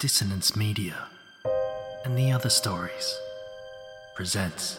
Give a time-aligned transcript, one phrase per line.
[0.00, 1.08] Dissonance Media
[2.04, 3.18] and the other stories
[4.14, 4.78] presents.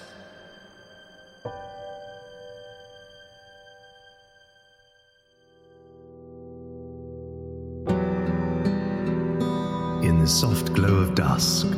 [10.02, 11.76] In the soft glow of dusk, in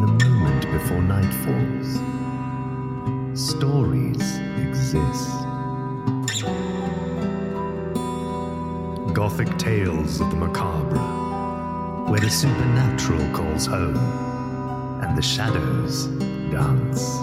[0.00, 2.00] the moment before night falls,
[3.38, 5.28] stories exist.
[9.12, 11.25] Gothic tales of the macabre,
[12.08, 13.96] where the supernatural calls home
[15.02, 16.06] and the shadows
[16.52, 17.16] dance.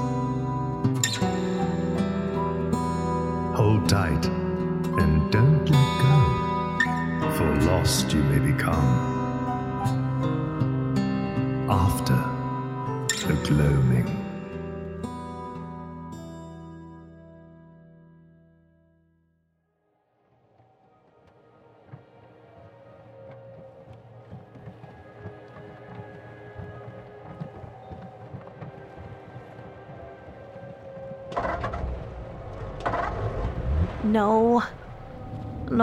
[3.58, 9.14] Hold tight and don't let go, for lost you may become
[11.70, 12.16] after
[13.28, 14.23] the gloaming.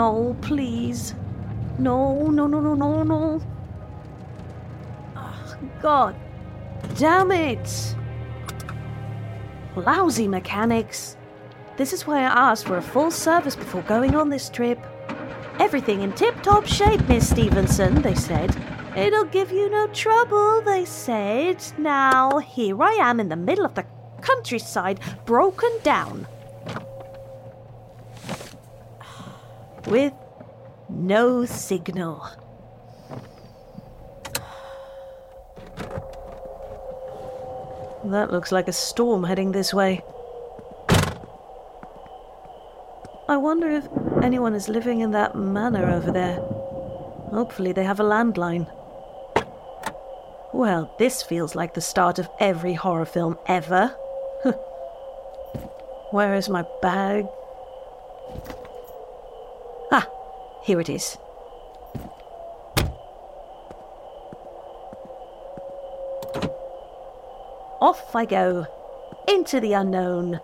[0.01, 1.13] No, please.
[1.77, 3.41] No, no, no, no, no, no.
[5.15, 6.15] Ah, God
[6.97, 7.95] damn it!
[9.75, 11.17] Lousy mechanics.
[11.77, 14.79] This is why I asked for a full service before going on this trip.
[15.59, 18.49] Everything in tip top shape, Miss Stevenson, they said.
[18.97, 21.63] It'll give you no trouble, they said.
[21.77, 23.85] Now, here I am in the middle of the
[24.21, 26.25] countryside, broken down.
[29.87, 30.13] With
[30.89, 32.27] no signal.
[38.05, 40.01] That looks like a storm heading this way.
[43.29, 43.87] I wonder if
[44.21, 46.35] anyone is living in that manor over there.
[47.31, 48.67] Hopefully, they have a landline.
[50.53, 53.87] Well, this feels like the start of every horror film ever.
[56.11, 57.25] Where is my bag?
[60.63, 61.17] Here it is.
[67.81, 68.67] Off I go,
[69.27, 70.39] into the unknown.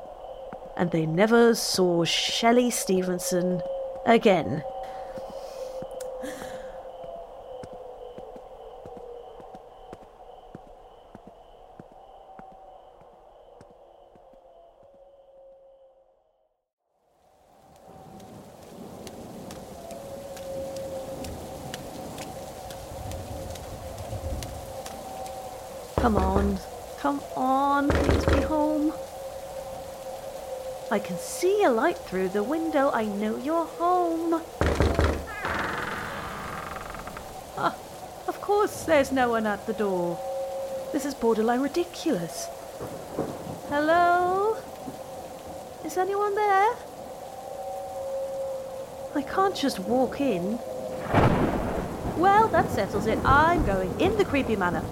[0.76, 3.62] And they never saw Shelly Stevenson
[4.06, 4.64] again.
[26.08, 26.58] Come on,
[27.00, 28.94] come on, please be home.
[30.90, 32.90] I can see a light through the window.
[32.92, 34.42] I know you're home.
[37.58, 37.76] Ah,
[38.28, 40.18] of course, there's no one at the door.
[40.94, 42.48] This is borderline ridiculous.
[43.68, 44.56] Hello?
[45.84, 46.76] Is anyone there?
[49.16, 50.60] I can't just walk in.
[52.18, 53.20] Well, that settles it.
[53.26, 54.84] I'm going in the creepy manor.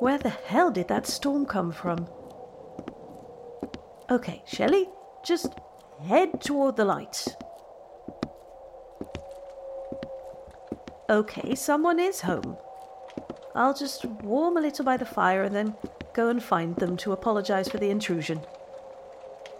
[0.00, 2.08] Where the hell did that storm come from?
[4.10, 4.88] Okay, Shelly,
[5.22, 5.52] just
[6.08, 7.26] head toward the light.
[11.10, 12.56] Okay, someone is home.
[13.54, 15.74] I'll just warm a little by the fire and then
[16.14, 18.40] go and find them to apologize for the intrusion.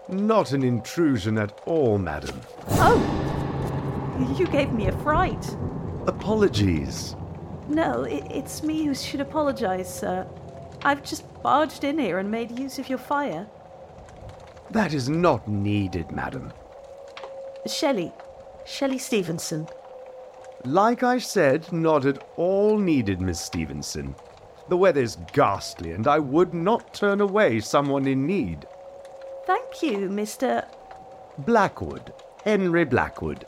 [0.09, 2.41] Not an intrusion at all, madam.
[2.71, 4.37] Oh!
[4.39, 5.55] You gave me a fright.
[6.07, 7.15] Apologies.
[7.71, 10.27] No, it, it's me who should apologize, sir.
[10.83, 13.47] I've just barged in here and made use of your fire.
[14.73, 16.53] That is not needed, madam.
[17.67, 18.13] Shelly.
[18.67, 19.69] Shelly Stevenson.
[20.65, 24.17] Like I said, not at all needed, Miss Stevenson.
[24.69, 28.67] The weather's ghastly, and I would not turn away someone in need.
[29.47, 30.67] Thank you, Mr.
[31.39, 32.13] Blackwood.
[32.45, 33.45] Henry Blackwood.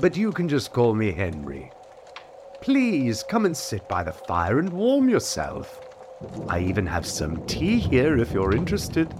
[0.00, 1.70] But you can just call me Henry.
[2.62, 5.80] Please come and sit by the fire and warm yourself.
[6.48, 9.12] I even have some tea here if you're interested.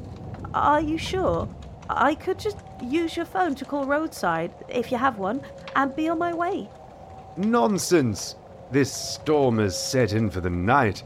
[0.55, 1.49] Are you sure?
[1.91, 5.43] I could just use your phone to call roadside, if you have one,
[5.75, 6.71] and be on my way.
[7.37, 8.37] Nonsense!
[8.71, 11.03] This storm has set in for the night.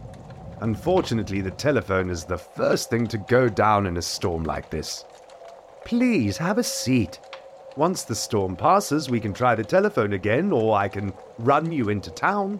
[0.61, 5.07] Unfortunately, the telephone is the first thing to go down in a storm like this.
[5.87, 7.19] Please have a seat.
[7.77, 11.91] Once the storm passes, we can try the telephone again, or I can run you
[11.91, 12.59] into town.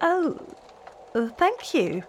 [0.00, 0.40] Oh,
[1.14, 2.02] uh, thank you.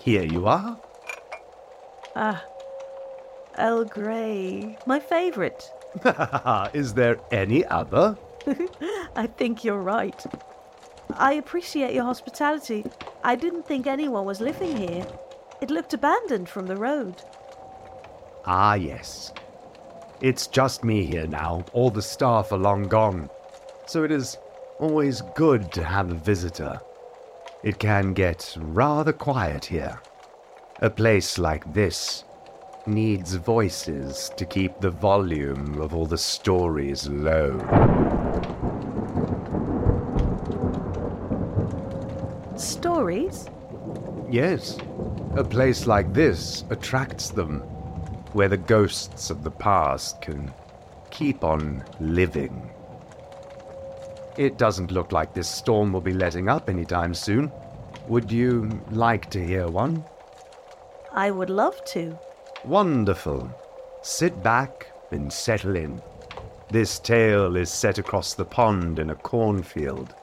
[0.00, 0.76] Here you are.
[2.16, 2.44] Ah,
[3.58, 5.70] Earl Grey, my favourite.
[6.74, 8.16] Is there any other?
[9.16, 10.24] I think you're right.
[11.14, 12.84] I appreciate your hospitality.
[13.26, 15.04] I didn't think anyone was living here.
[15.60, 17.16] It looked abandoned from the road.
[18.44, 19.32] Ah, yes.
[20.20, 21.64] It's just me here now.
[21.72, 23.28] All the staff are long gone.
[23.86, 24.38] So it is
[24.78, 26.78] always good to have a visitor.
[27.64, 30.00] It can get rather quiet here.
[30.82, 32.22] A place like this
[32.86, 37.58] needs voices to keep the volume of all the stories low.
[42.56, 43.46] Stories?
[44.30, 44.78] Yes,
[45.36, 47.60] a place like this attracts them,
[48.32, 50.52] where the ghosts of the past can
[51.10, 52.70] keep on living.
[54.36, 57.52] It doesn't look like this storm will be letting up anytime soon.
[58.08, 60.04] Would you like to hear one?
[61.12, 62.18] I would love to.
[62.64, 63.50] Wonderful.
[64.02, 66.00] Sit back and settle in.
[66.70, 70.14] This tale is set across the pond in a cornfield,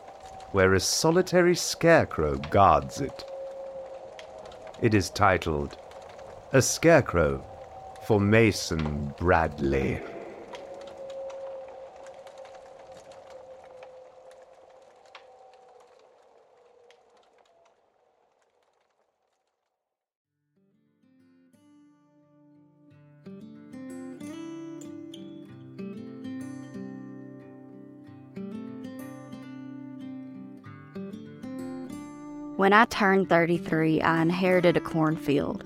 [0.54, 3.26] where a solitary scarecrow guards it.
[4.82, 5.78] It is titled
[6.54, 7.44] A Scarecrow
[8.06, 10.00] for Mason Bradley.
[32.64, 35.66] When I turned 33, I inherited a cornfield.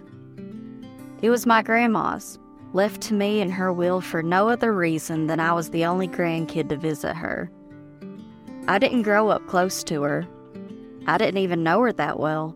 [1.22, 2.40] It was my grandma's,
[2.74, 6.08] left to me in her will for no other reason than I was the only
[6.08, 7.52] grandkid to visit her.
[8.68, 10.28] I didn't grow up close to her.
[11.06, 12.56] I didn't even know her that well.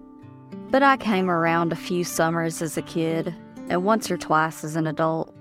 [0.72, 3.36] But I came around a few summers as a kid
[3.70, 5.32] and once or twice as an adult.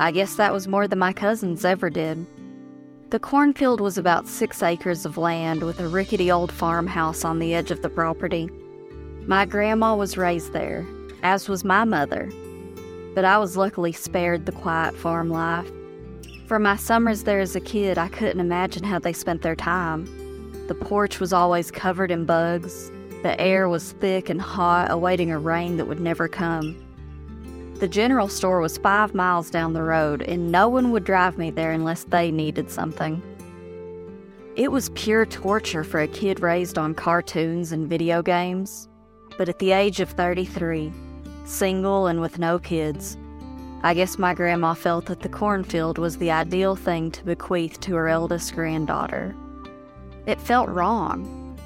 [0.00, 2.26] I guess that was more than my cousins ever did.
[3.12, 7.54] The cornfield was about six acres of land with a rickety old farmhouse on the
[7.54, 8.48] edge of the property.
[9.26, 10.86] My grandma was raised there,
[11.22, 12.32] as was my mother,
[13.14, 15.70] but I was luckily spared the quiet farm life.
[16.46, 20.06] For my summers there as a kid, I couldn't imagine how they spent their time.
[20.68, 22.90] The porch was always covered in bugs,
[23.22, 26.81] the air was thick and hot, awaiting a rain that would never come.
[27.82, 31.50] The general store was five miles down the road, and no one would drive me
[31.50, 33.20] there unless they needed something.
[34.54, 38.88] It was pure torture for a kid raised on cartoons and video games.
[39.36, 40.92] But at the age of 33,
[41.44, 43.16] single and with no kids,
[43.82, 47.96] I guess my grandma felt that the cornfield was the ideal thing to bequeath to
[47.96, 49.34] her eldest granddaughter.
[50.26, 51.58] It felt wrong.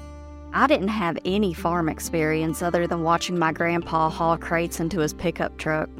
[0.51, 5.13] I didn't have any farm experience other than watching my grandpa haul crates into his
[5.13, 5.91] pickup truck.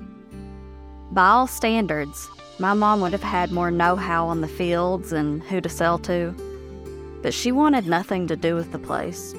[1.12, 5.42] By all standards, my mom would have had more know how on the fields and
[5.44, 6.34] who to sell to,
[7.22, 9.34] but she wanted nothing to do with the place.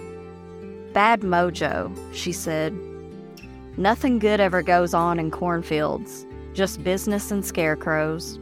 [0.92, 2.76] Bad mojo, she said.
[3.76, 8.38] Nothing good ever goes on in cornfields, just business and scarecrows.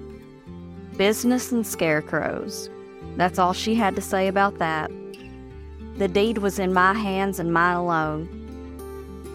[0.96, 2.70] Business and scarecrows.
[3.16, 4.90] That's all she had to say about that.
[5.96, 8.45] The deed was in my hands and mine alone.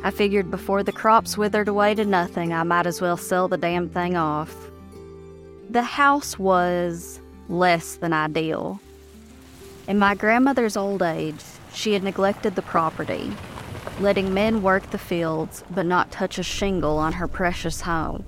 [0.04, 3.58] I figured before the crops withered away to nothing, I might as well sell the
[3.58, 4.56] damn thing off.
[5.70, 8.80] The house was less than ideal.
[9.88, 11.44] In my grandmother's old age,
[11.74, 13.32] she had neglected the property,
[14.00, 18.26] letting men work the fields but not touch a shingle on her precious home.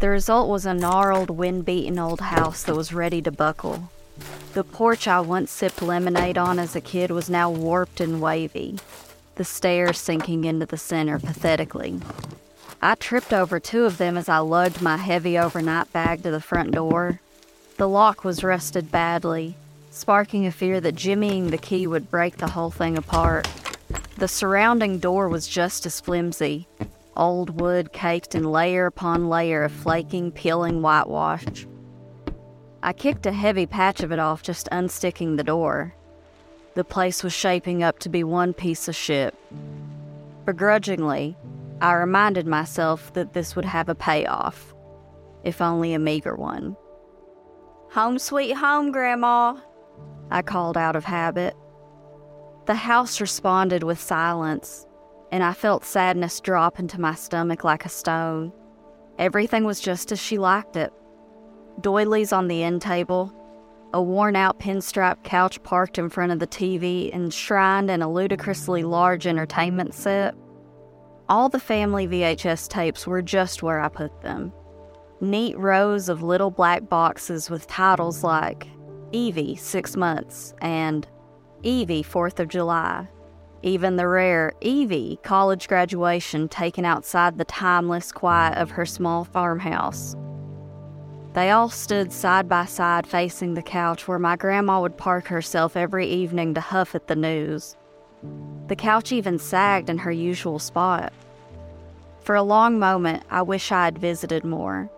[0.00, 3.90] The result was a gnarled, wind beaten old house that was ready to buckle.
[4.52, 8.78] The porch I once sipped lemonade on as a kid was now warped and wavy,
[9.40, 11.98] the stairs sinking into the center pathetically.
[12.82, 16.42] I tripped over two of them as I lugged my heavy overnight bag to the
[16.42, 17.20] front door.
[17.78, 19.54] The lock was rusted badly,
[19.90, 23.48] sparking a fear that jimmying the key would break the whole thing apart.
[24.18, 26.68] The surrounding door was just as flimsy,
[27.16, 31.66] old wood caked in layer upon layer of flaking, peeling whitewash.
[32.82, 35.94] I kicked a heavy patch of it off just unsticking the door.
[36.80, 39.34] The place was shaping up to be one piece of shit.
[40.46, 41.36] Begrudgingly,
[41.82, 44.74] I reminded myself that this would have a payoff,
[45.44, 46.78] if only a meager one.
[47.90, 49.58] Home sweet home, Grandma,
[50.30, 51.54] I called out of habit.
[52.64, 54.86] The house responded with silence,
[55.30, 58.54] and I felt sadness drop into my stomach like a stone.
[59.18, 60.94] Everything was just as she liked it.
[61.82, 63.34] Doilies on the end table,
[63.92, 68.82] a worn out pinstripe couch parked in front of the TV, enshrined in a ludicrously
[68.82, 70.34] large entertainment set,
[71.28, 74.52] All the family VHS tapes were just where I put them.
[75.20, 78.66] Neat rows of little black boxes with titles like
[79.12, 81.06] Evie, six months, and
[81.62, 83.06] Evie, 4th of July.
[83.62, 90.16] Even the rare Evie college graduation taken outside the timeless quiet of her small farmhouse.
[91.32, 95.76] They all stood side by side facing the couch where my grandma would park herself
[95.76, 97.76] every evening to huff at the news.
[98.66, 101.12] The couch even sagged in her usual spot.
[102.20, 104.90] For a long moment, I wish I had visited more.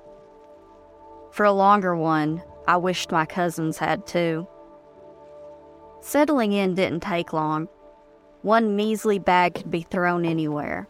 [1.33, 4.47] For a longer one, I wished my cousins had too.
[6.01, 7.69] Settling in didn't take long.
[8.41, 10.89] One measly bag could be thrown anywhere.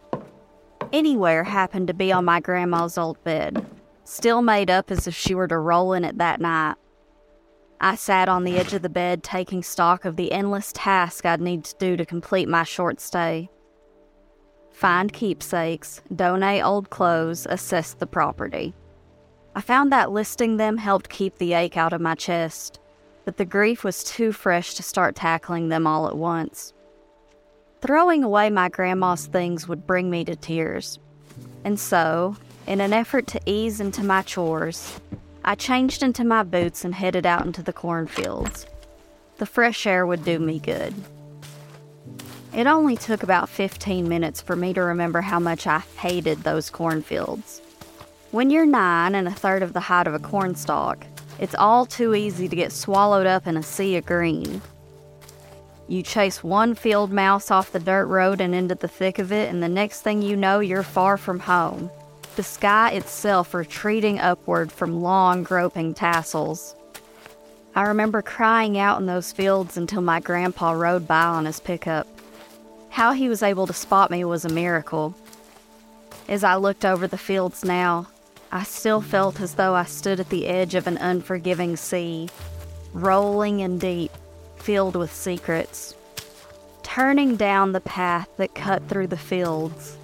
[0.91, 3.65] Anywhere happened to be on my grandma's old bed,
[4.03, 6.75] still made up as if she were to roll in it that night.
[7.79, 11.41] I sat on the edge of the bed taking stock of the endless task I'd
[11.41, 13.49] need to do to complete my short stay.
[14.71, 18.73] Find keepsakes, donate old clothes, assess the property.
[19.55, 22.79] I found that listing them helped keep the ache out of my chest,
[23.25, 26.73] but the grief was too fresh to start tackling them all at once.
[27.81, 30.99] Throwing away my grandma's things would bring me to tears.
[31.65, 32.35] And so,
[32.67, 34.99] in an effort to ease into my chores,
[35.43, 38.65] I changed into my boots and headed out into the cornfields.
[39.37, 40.93] The fresh air would do me good.
[42.53, 46.69] It only took about 15 minutes for me to remember how much I hated those
[46.69, 47.61] cornfields.
[48.31, 51.05] When you're nine and a third of the height of a cornstalk,
[51.39, 54.61] it's all too easy to get swallowed up in a sea of green.
[55.87, 59.49] You chase one field mouse off the dirt road and into the thick of it,
[59.49, 61.91] and the next thing you know, you're far from home.
[62.35, 66.75] The sky itself retreating upward from long, groping tassels.
[67.75, 72.07] I remember crying out in those fields until my grandpa rode by on his pickup.
[72.89, 75.15] How he was able to spot me was a miracle.
[76.27, 78.07] As I looked over the fields now,
[78.51, 82.29] I still felt as though I stood at the edge of an unforgiving sea,
[82.93, 84.11] rolling and deep,
[84.57, 85.95] filled with secrets.
[86.83, 89.97] Turning down the path that cut through the fields,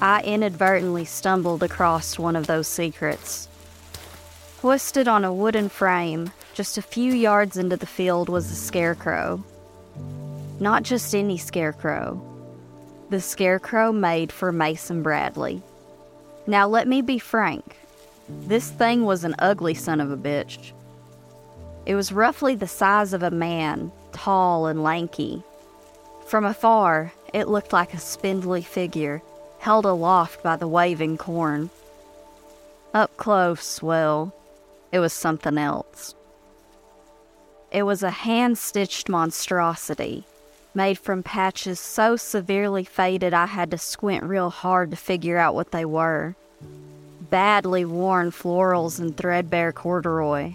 [0.00, 3.48] I inadvertently stumbled across one of those secrets.
[4.60, 9.42] Hoisted on a wooden frame, just a few yards into the field was a scarecrow.
[10.60, 12.22] Not just any scarecrow,
[13.10, 15.62] the scarecrow made for Mason Bradley.
[16.46, 17.76] Now, let me be frank.
[18.28, 20.72] This thing was an ugly son of a bitch.
[21.86, 25.42] It was roughly the size of a man, tall and lanky.
[26.26, 29.22] From afar, it looked like a spindly figure
[29.64, 31.70] held aloft by the waving corn.
[32.92, 34.34] Up close, well,
[34.92, 36.14] it was something else.
[37.72, 40.24] It was a hand stitched monstrosity,
[40.74, 45.54] made from patches so severely faded I had to squint real hard to figure out
[45.54, 46.36] what they were
[47.30, 50.52] badly worn florals and threadbare corduroy.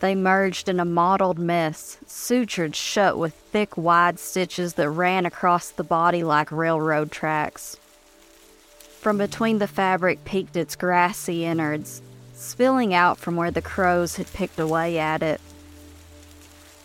[0.00, 5.70] They merged in a mottled mess, sutured shut with thick, wide stitches that ran across
[5.70, 7.76] the body like railroad tracks.
[9.02, 12.00] From between the fabric peeked its grassy innards,
[12.34, 15.40] spilling out from where the crows had picked away at it.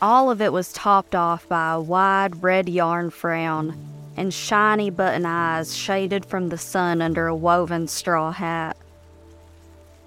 [0.01, 3.77] All of it was topped off by a wide red yarn frown
[4.17, 8.75] and shiny button eyes shaded from the sun under a woven straw hat.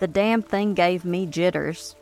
[0.00, 1.94] The damn thing gave me jitters.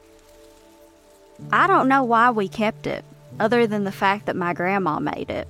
[1.52, 3.04] I don't know why we kept it,
[3.38, 5.46] other than the fact that my grandma made it.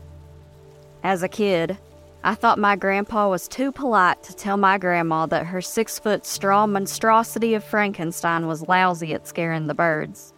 [1.05, 1.79] As a kid,
[2.25, 6.27] I thought my grandpa was too polite to tell my grandma that her six foot
[6.27, 10.35] straw monstrosity of Frankenstein was lousy at scaring the birds.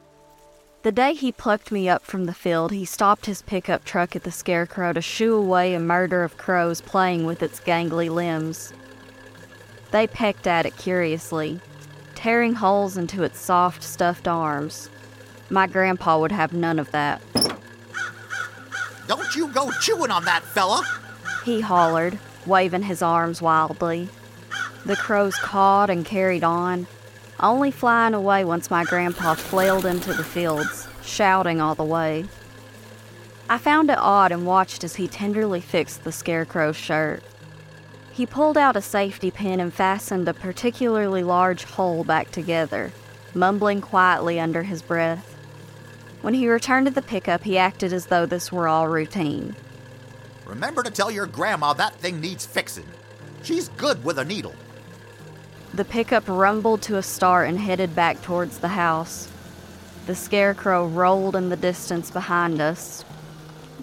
[0.83, 4.25] The day he plucked me up from the field, he stopped his pickup truck at
[4.25, 8.73] the scarecrow to shoo away a murder of crows playing with its gangly limbs.
[9.91, 11.61] They pecked at it curiously,
[12.15, 14.89] tearing holes into its soft, stuffed arms.
[15.49, 17.21] My grandpa would have none of that.
[19.07, 20.83] Don't you go chewing on that fella!
[21.45, 24.09] He hollered, waving his arms wildly.
[24.85, 26.87] The crows cawed and carried on,
[27.39, 32.27] only flying away once my grandpa flailed into the fields, shouting all the way.
[33.49, 37.23] I found it odd and watched as he tenderly fixed the scarecrow's shirt.
[38.13, 42.93] He pulled out a safety pin and fastened a particularly large hole back together,
[43.35, 45.37] mumbling quietly under his breath.
[46.21, 49.57] When he returned to the pickup, he acted as though this were all routine.
[50.51, 52.89] Remember to tell your grandma that thing needs fixing.
[53.45, 54.57] She's good with a needle.
[55.75, 59.31] The pickup rumbled to a start and headed back towards the house.
[60.07, 63.05] The scarecrow rolled in the distance behind us.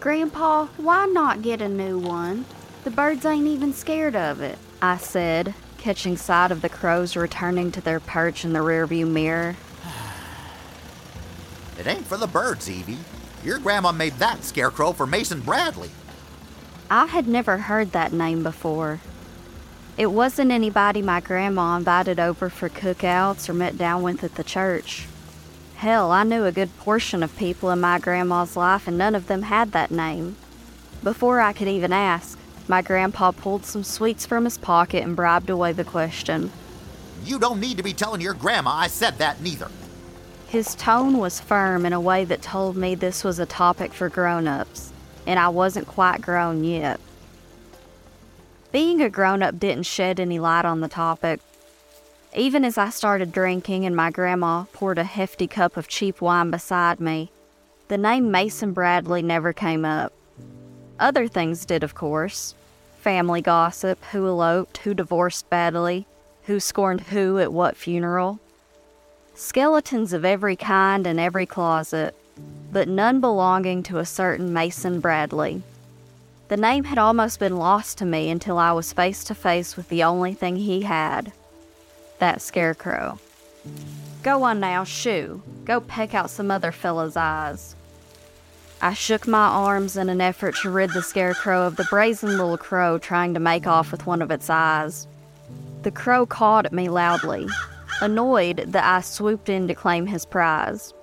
[0.01, 2.43] Grandpa, why not get a new one?
[2.83, 7.71] The birds ain't even scared of it, I said, catching sight of the crows returning
[7.71, 9.55] to their perch in the rearview mirror.
[11.79, 12.97] It ain't for the birds, Evie.
[13.43, 15.91] Your grandma made that scarecrow for Mason Bradley.
[16.89, 19.01] I had never heard that name before.
[19.97, 24.43] It wasn't anybody my grandma invited over for cookouts or met down with at the
[24.43, 25.05] church.
[25.75, 29.27] Hell, I knew a good portion of people in my grandma's life, and none of
[29.27, 30.37] them had that name.
[31.03, 32.39] Before I could even ask,
[32.69, 36.51] my grandpa pulled some sweets from his pocket and bribed away the question.
[37.25, 39.69] You don't need to be telling your grandma I said that neither.
[40.47, 44.07] His tone was firm in a way that told me this was a topic for
[44.07, 44.93] grown ups,
[45.27, 46.99] and I wasn't quite grown yet.
[48.71, 51.39] Being a grown up didn't shed any light on the topic.
[52.35, 56.49] Even as I started drinking and my grandma poured a hefty cup of cheap wine
[56.49, 57.29] beside me,
[57.87, 60.11] the name Mason Bradley never came up.
[60.99, 62.55] Other things did, of course
[63.07, 66.05] family gossip, who eloped, who divorced badly,
[66.43, 68.37] who scorned who at what funeral.
[69.33, 72.13] Skeletons of every kind in every closet,
[72.71, 75.63] but none belonging to a certain Mason Bradley.
[76.47, 79.89] The name had almost been lost to me until I was face to face with
[79.89, 81.33] the only thing he had
[82.19, 83.19] that scarecrow.
[84.23, 85.41] Go on now, shoo.
[85.65, 87.75] Go peck out some other fella's eyes.
[88.81, 92.57] I shook my arms in an effort to rid the scarecrow of the brazen little
[92.57, 95.07] crow trying to make off with one of its eyes.
[95.83, 97.47] The crow cawed at me loudly,
[98.01, 100.93] annoyed that I swooped in to claim his prize.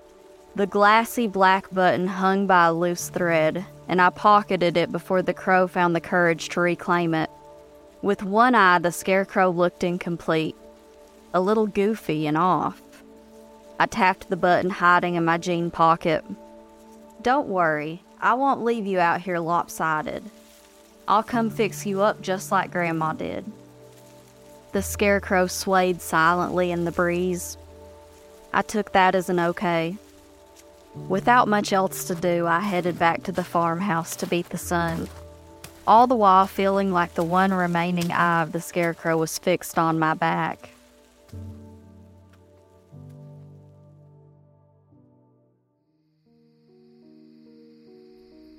[0.57, 5.35] The glassy black button hung by a loose thread, and I pocketed it before the
[5.35, 7.31] crow found the courage to reclaim it.
[8.03, 10.57] With one eye, the scarecrow looked incomplete,
[11.33, 12.81] a little goofy and off.
[13.81, 16.25] I tapped the button hiding in my jean pocket,
[17.25, 20.23] don't worry, I won't leave you out here lopsided.
[21.09, 23.51] I'll come fix you up just like Grandma did.
[24.73, 27.57] The scarecrow swayed silently in the breeze.
[28.53, 29.97] I took that as an okay.
[31.09, 35.09] Without much else to do, I headed back to the farmhouse to beat the sun,
[35.87, 39.99] all the while feeling like the one remaining eye of the scarecrow was fixed on
[39.99, 40.71] my back.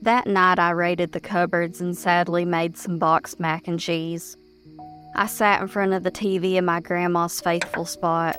[0.01, 4.37] That night, I raided the cupboards and sadly made some boxed mac and cheese.
[5.15, 8.35] I sat in front of the TV in my grandma's faithful spot,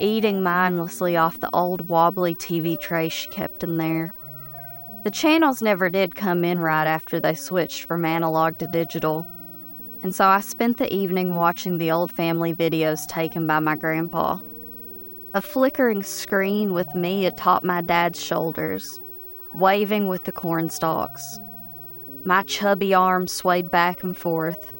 [0.00, 4.14] eating mindlessly off the old wobbly TV tray she kept in there.
[5.04, 9.26] The channels never did come in right after they switched from analog to digital,
[10.02, 14.38] and so I spent the evening watching the old family videos taken by my grandpa.
[15.34, 19.00] A flickering screen with me atop my dad's shoulders,
[19.54, 21.38] waving with the corn stalks.
[22.24, 24.72] My chubby arms swayed back and forth,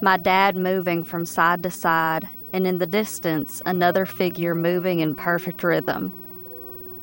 [0.00, 5.14] my dad moving from side to side, and in the distance, another figure moving in
[5.14, 6.12] perfect rhythm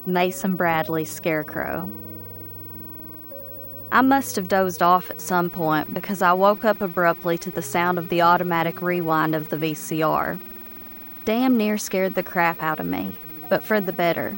[0.05, 1.89] Mason Bradley's scarecrow.
[3.91, 7.62] I must have dozed off at some point because I woke up abruptly to the
[7.62, 10.38] sound of the automatic rewind of the VCR.
[11.23, 13.15] Damn near scared the crap out of me,
[13.49, 14.38] but for the better.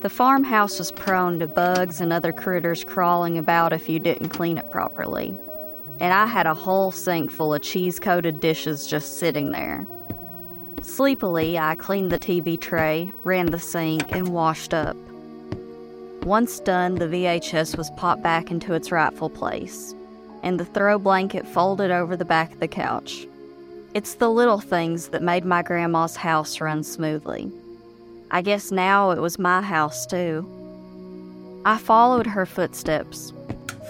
[0.00, 4.56] The farmhouse was prone to bugs and other critters crawling about if you didn't clean
[4.56, 5.36] it properly.
[6.00, 9.86] And I had a whole sink full of cheese coated dishes just sitting there.
[10.82, 14.96] Sleepily, I cleaned the TV tray, ran the sink, and washed up.
[16.22, 19.94] Once done, the VHS was popped back into its rightful place,
[20.42, 23.26] and the throw blanket folded over the back of the couch.
[23.92, 27.50] It's the little things that made my grandma's house run smoothly.
[28.30, 30.46] I guess now it was my house too.
[31.64, 33.32] I followed her footsteps,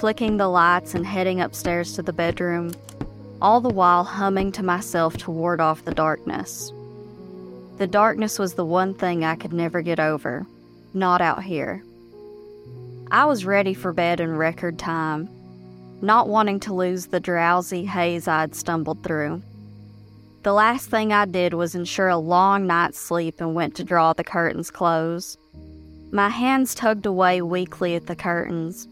[0.01, 2.73] flicking the lights and heading upstairs to the bedroom,
[3.43, 6.73] all the while humming to myself to ward off the darkness.
[7.77, 10.47] The darkness was the one thing I could never get over,
[10.95, 11.85] not out here.
[13.11, 15.29] I was ready for bed in record time,
[16.01, 19.43] not wanting to lose the drowsy haze I'd stumbled through.
[20.45, 24.15] The last thing I did was ensure a long night's sleep and went to draw
[24.15, 25.37] the curtains close.
[26.11, 28.89] My hands tugged away weakly at the curtains,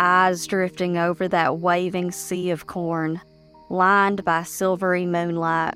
[0.00, 3.20] eyes drifting over that waving sea of corn,
[3.68, 5.74] lined by silvery moonlight.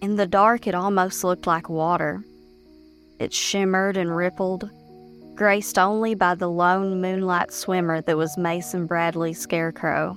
[0.00, 2.22] In the dark, it almost looked like water.
[3.18, 4.70] It shimmered and rippled,
[5.34, 10.16] graced only by the lone moonlight swimmer that was Mason Bradley's scarecrow.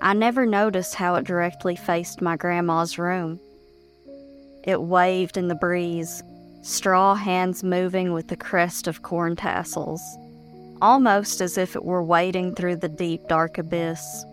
[0.00, 3.38] I never noticed how it directly faced my grandma's room.
[4.64, 6.22] It waved in the breeze,
[6.62, 10.00] straw hands moving with the crest of corn tassels.
[10.80, 14.24] Almost as if it were wading through the deep, dark abyss.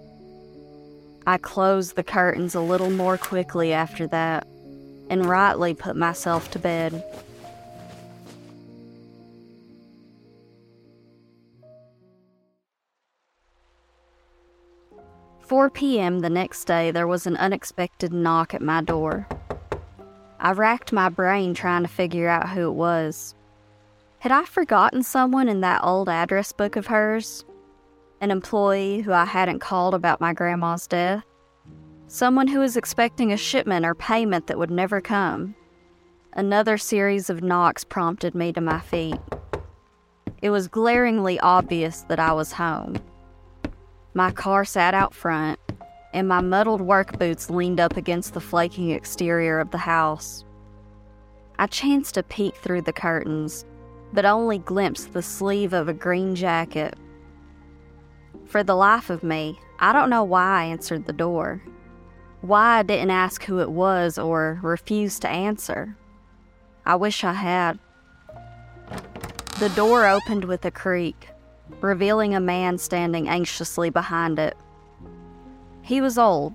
[1.26, 4.46] I closed the curtains a little more quickly after that
[5.10, 7.04] and rightly put myself to bed.
[15.54, 16.22] 4 p.m.
[16.22, 19.28] the next day, there was an unexpected knock at my door.
[20.40, 23.36] I racked my brain trying to figure out who it was.
[24.24, 27.44] Had I forgotten someone in that old address book of hers?
[28.22, 31.26] An employee who I hadn't called about my grandma's death?
[32.08, 35.56] Someone who was expecting a shipment or payment that would never come?
[36.32, 39.20] Another series of knocks prompted me to my feet.
[40.42, 42.96] It was glaringly obvious that I was home.
[44.14, 45.60] My car sat out front,
[46.14, 50.46] and my muddled work boots leaned up against the flaking exterior of the house.
[51.60, 53.66] I chanced to peek through the curtains,
[54.13, 56.95] but only glimpsed the sleeve of a green jacket.
[58.45, 61.62] For the life of me, I don't know why I answered the door.
[62.41, 65.97] Why I didn't ask who it was or refused to answer.
[66.86, 67.80] I wish I had.
[69.60, 71.30] The door opened with a creak
[71.82, 74.56] revealing a man standing anxiously behind it.
[75.82, 76.54] He was old,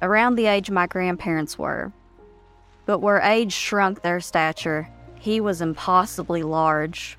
[0.00, 1.92] around the age my grandparents were,
[2.86, 4.88] but where age shrunk their stature,
[5.20, 7.18] he was impossibly large.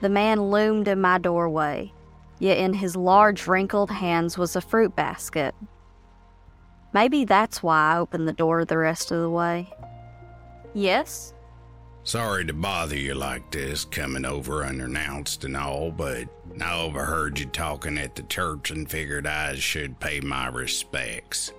[0.00, 1.92] The man loomed in my doorway,
[2.38, 5.54] yet in his large, wrinkled hands was a fruit basket.
[6.94, 9.68] Maybe that's why I opened the door the rest of the way.
[10.74, 11.34] Yes?
[12.04, 16.28] Sorry to bother you like this, coming over unannounced and all, but
[16.60, 21.52] I overheard you talking at the church and figured I should pay my respects.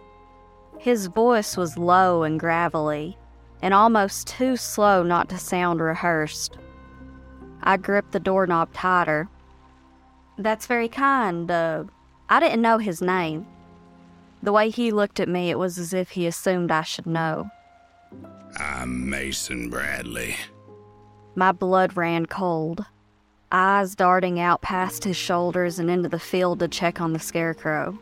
[0.80, 3.18] His voice was low and gravelly,
[3.64, 6.58] and almost too slow not to sound rehearsed.
[7.64, 9.30] I gripped the doorknob tighter.
[10.38, 11.50] That's very kind.
[11.50, 11.86] Uh,
[12.28, 13.48] I didn't know his name.
[14.44, 17.50] The way he looked at me, it was as if he assumed I should know.
[18.58, 20.36] I'm Mason Bradley.
[21.34, 22.86] My blood ran cold,
[23.50, 27.98] eyes darting out past his shoulders and into the field to check on the scarecrow.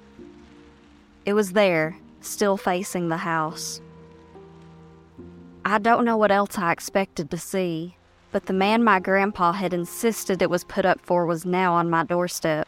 [1.23, 3.79] It was there, still facing the house.
[5.63, 7.95] I don't know what else I expected to see,
[8.31, 11.89] but the man my grandpa had insisted it was put up for was now on
[11.89, 12.67] my doorstep.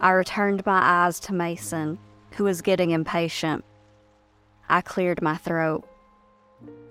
[0.00, 1.98] I returned my eyes to Mason,
[2.32, 3.64] who was getting impatient.
[4.68, 5.86] I cleared my throat.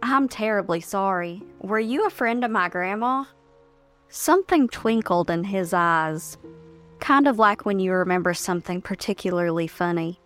[0.04, 1.42] I'm terribly sorry.
[1.60, 3.26] Were you a friend of my grandma?
[4.10, 6.38] Something twinkled in his eyes,
[7.00, 10.20] kind of like when you remember something particularly funny.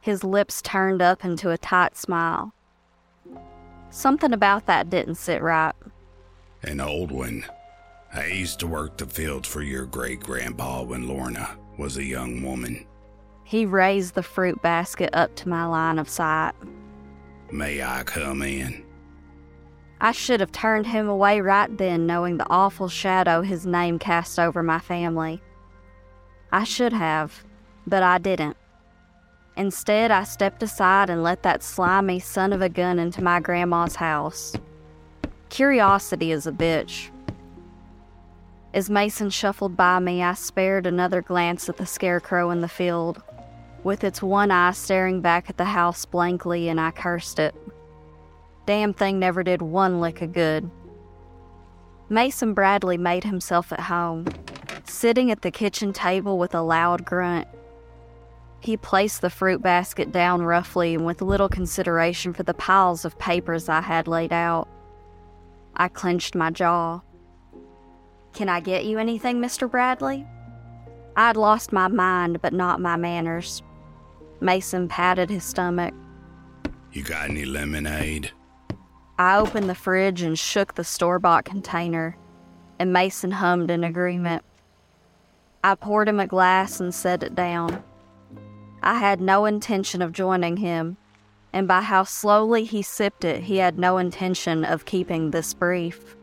[0.00, 2.54] His lips turned up into a tight smile.
[3.90, 5.74] Something about that didn't sit right.
[6.62, 7.44] An old one.
[8.12, 12.42] I used to work the fields for your great grandpa when Lorna was a young
[12.42, 12.86] woman.
[13.44, 16.54] He raised the fruit basket up to my line of sight.
[17.50, 18.84] May I come in?
[20.00, 24.38] I should have turned him away right then, knowing the awful shadow his name cast
[24.38, 25.40] over my family.
[26.52, 27.44] I should have,
[27.86, 28.56] but I didn't.
[29.56, 33.96] Instead, I stepped aside and let that slimy son of a gun into my grandma's
[33.96, 34.54] house.
[35.48, 37.08] Curiosity is a bitch.
[38.74, 43.22] As Mason shuffled by me, I spared another glance at the scarecrow in the field
[43.82, 47.54] with its one eye staring back at the house blankly, and I cursed it.
[48.66, 50.68] Damn thing never did one lick of good.
[52.08, 54.26] Mason Bradley made himself at home,
[54.84, 57.48] sitting at the kitchen table with a loud grunt.
[58.66, 63.16] He placed the fruit basket down roughly and with little consideration for the piles of
[63.16, 64.66] papers I had laid out.
[65.76, 67.02] I clenched my jaw.
[68.32, 69.70] Can I get you anything, Mr.
[69.70, 70.26] Bradley?
[71.14, 73.62] I'd lost my mind, but not my manners.
[74.40, 75.94] Mason patted his stomach.
[76.90, 78.32] You got any lemonade?
[79.16, 82.16] I opened the fridge and shook the store bought container,
[82.80, 84.42] and Mason hummed in agreement.
[85.62, 87.84] I poured him a glass and set it down.
[88.86, 90.96] I had no intention of joining him,
[91.52, 96.14] and by how slowly he sipped it, he had no intention of keeping this brief.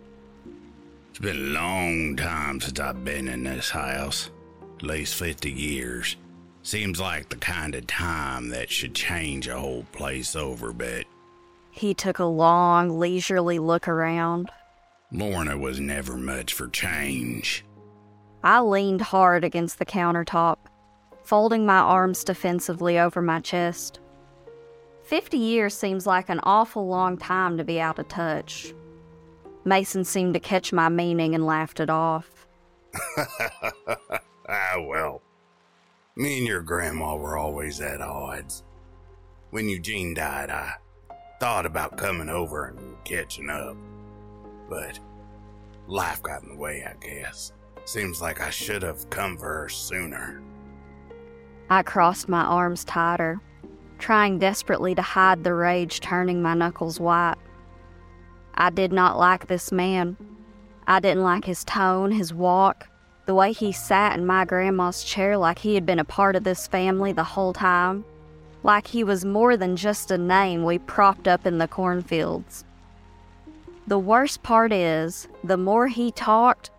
[1.10, 4.30] It's been a long time since I've been in this house,
[4.78, 6.15] at least 50 years.
[6.62, 11.04] Seems like the kind of time that should change a whole place over, but.
[11.69, 14.49] He took a long, leisurely look around.
[15.12, 17.65] Lorna was never much for change.
[18.41, 20.60] I leaned hard against the countertop,
[21.23, 23.99] folding my arms defensively over my chest.
[25.03, 28.73] Fifty years seems like an awful long time to be out of touch.
[29.65, 32.47] Mason seemed to catch my meaning and laughed it off.
[34.49, 35.21] ah, well.
[36.15, 38.63] Me and your grandma were always at odds.
[39.49, 40.73] When Eugene died, I
[41.39, 43.75] thought about coming over and catching up.
[44.69, 44.99] But
[45.88, 47.51] life got in the way, I guess.
[47.86, 50.41] Seems like I should have come for her sooner.
[51.69, 53.41] I crossed my arms tighter,
[53.97, 57.36] trying desperately to hide the rage turning my knuckles white.
[58.56, 60.17] I did not like this man.
[60.86, 62.88] I didn't like his tone, his walk,
[63.26, 66.43] the way he sat in my grandma's chair like he had been a part of
[66.43, 68.04] this family the whole time,
[68.63, 72.65] like he was more than just a name we propped up in the cornfields.
[73.88, 76.71] The worst part is, the more he talked,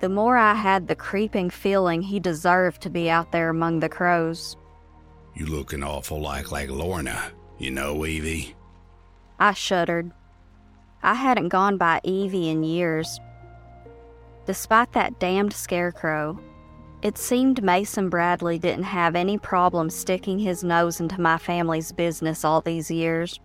[0.00, 3.88] the more I had the creeping feeling he deserved to be out there among the
[3.88, 4.56] crows.
[5.34, 8.54] You looking awful like like Lorna, you know, Evie.
[9.38, 10.12] I shuddered.
[11.02, 13.20] I hadn't gone by Evie in years.
[14.46, 16.38] Despite that damned scarecrow,
[17.02, 22.44] it seemed Mason Bradley didn't have any problem sticking his nose into my family's business
[22.44, 23.40] all these years.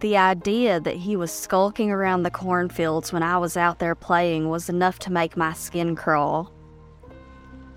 [0.00, 4.50] The idea that he was skulking around the cornfields when I was out there playing
[4.50, 6.52] was enough to make my skin crawl.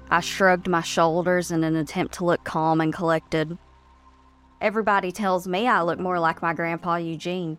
[0.09, 3.57] I shrugged my shoulders in an attempt to look calm and collected.
[4.59, 7.57] Everybody tells me I look more like my grandpa Eugene.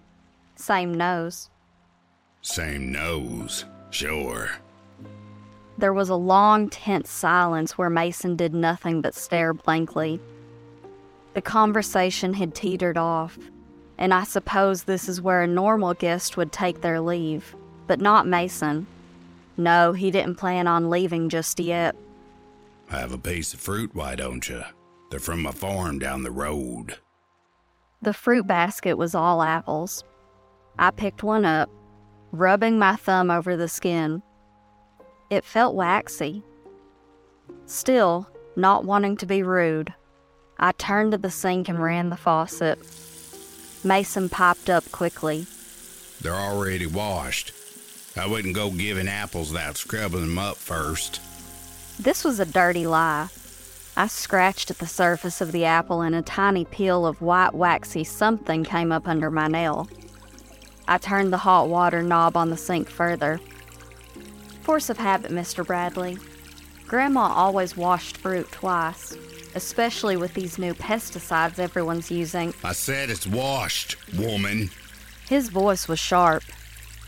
[0.57, 1.49] Same nose.
[2.43, 4.51] Same nose, sure.
[5.79, 10.21] There was a long, tense silence where Mason did nothing but stare blankly.
[11.33, 13.39] The conversation had teetered off,
[14.01, 17.55] and I suppose this is where a normal guest would take their leave,
[17.87, 18.87] but not Mason.
[19.59, 21.95] No, he didn't plan on leaving just yet.
[22.89, 24.63] Have a piece of fruit, why don't you?
[25.11, 26.97] They're from my farm down the road.
[28.01, 30.03] The fruit basket was all apples.
[30.79, 31.69] I picked one up,
[32.33, 34.23] rubbing my thumb over the skin.
[35.29, 36.43] It felt waxy.
[37.67, 39.93] Still, not wanting to be rude,
[40.59, 42.79] I turned to the sink and ran the faucet.
[43.85, 45.47] Mason popped up quickly.
[46.21, 47.53] They're already washed.
[48.17, 51.21] I wouldn't go giving apples without scrubbing them up first.
[51.99, 53.29] This was a dirty lie.
[53.97, 58.05] I scratched at the surface of the apple and a tiny peel of white, waxy
[58.05, 59.89] something came up under my nail.
[60.87, 63.41] I turned the hot water knob on the sink further.
[64.63, 65.67] Force of habit, Mr.
[65.67, 66.19] Bradley.
[66.87, 69.17] Grandma always washed fruit twice,
[69.55, 72.55] especially with these new pesticides everyone's using.
[72.65, 74.71] I said it's washed, woman.
[75.29, 76.43] His voice was sharp,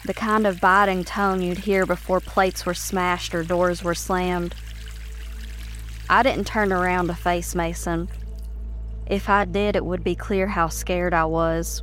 [0.05, 4.55] the kind of biting tone you'd hear before plates were smashed or doors were slammed.
[6.11, 8.09] I didn't turn around to face Mason.
[9.07, 11.83] If I did, it would be clear how scared I was.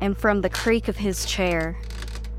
[0.00, 1.76] And from the creak of his chair,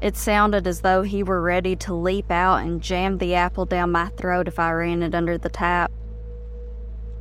[0.02, 3.92] it sounded as though he were ready to leap out and jam the apple down
[3.92, 5.92] my throat if I ran it under the tap.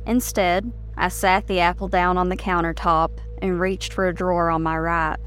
[0.05, 4.63] Instead, I sat the apple down on the countertop and reached for a drawer on
[4.63, 5.17] my right.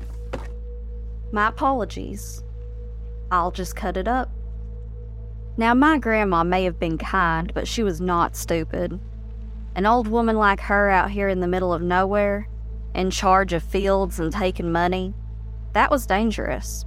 [1.32, 2.42] My apologies.
[3.30, 4.30] I'll just cut it up.
[5.56, 8.98] Now, my grandma may have been kind, but she was not stupid.
[9.74, 12.48] An old woman like her out here in the middle of nowhere,
[12.94, 15.14] in charge of fields and taking money,
[15.72, 16.84] that was dangerous.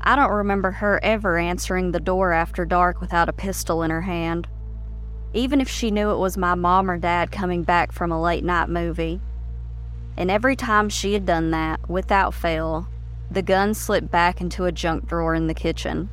[0.00, 4.00] I don't remember her ever answering the door after dark without a pistol in her
[4.00, 4.48] hand,
[5.32, 8.44] even if she knew it was my mom or dad coming back from a late
[8.44, 9.20] night movie.
[10.16, 12.88] And every time she had done that, without fail,
[13.30, 16.10] the gun slipped back into a junk drawer in the kitchen.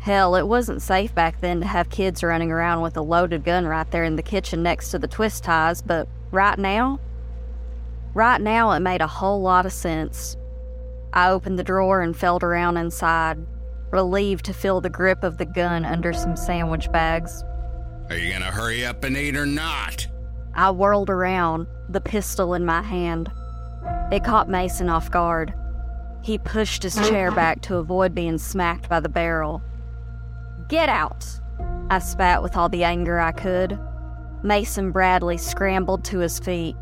[0.00, 3.66] Hell, it wasn't safe back then to have kids running around with a loaded gun
[3.66, 7.00] right there in the kitchen next to the twist ties, but right now?
[8.12, 10.36] Right now, it made a whole lot of sense.
[11.12, 13.38] I opened the drawer and felt around inside,
[13.92, 17.42] relieved to feel the grip of the gun under some sandwich bags.
[18.10, 20.06] Are you gonna hurry up and eat or not?
[20.54, 23.30] I whirled around, the pistol in my hand.
[24.12, 25.54] It caught Mason off guard.
[26.22, 29.62] He pushed his chair back to avoid being smacked by the barrel.
[30.68, 31.26] Get out!
[31.90, 33.78] I spat with all the anger I could.
[34.42, 36.76] Mason Bradley scrambled to his feet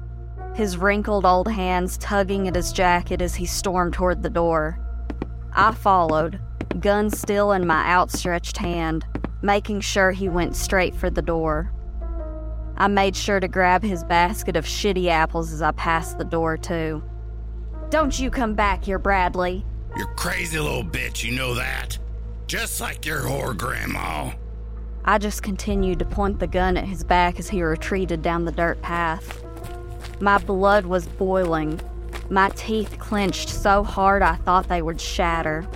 [0.55, 4.79] his wrinkled old hands tugging at his jacket as he stormed toward the door.
[5.55, 6.41] I followed,
[6.79, 9.07] gun still in my outstretched hand,
[9.43, 11.73] making sure he went straight for the door.
[12.77, 16.57] I made sure to grab his basket of shitty apples as I passed the door,
[16.57, 17.03] too.
[17.91, 19.65] Don't you come back here, Bradley.
[19.97, 21.99] You're crazy little bitch, you know that?
[22.47, 24.33] Just like your whore grandma.
[25.05, 28.53] I just continued to point the gun at his back as he retreated down the
[28.53, 29.43] dirt path.
[30.21, 31.81] My blood was boiling.
[32.31, 35.67] My teeth clenched so hard I thought they would shatter.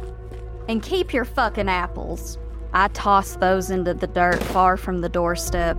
[0.69, 2.39] And keep your fucking apples.
[2.77, 5.79] I tossed those into the dirt far from the doorstep.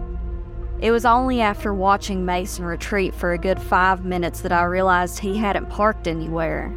[0.79, 5.19] It was only after watching Mason retreat for a good five minutes that I realized
[5.19, 6.73] he hadn't parked anywhere.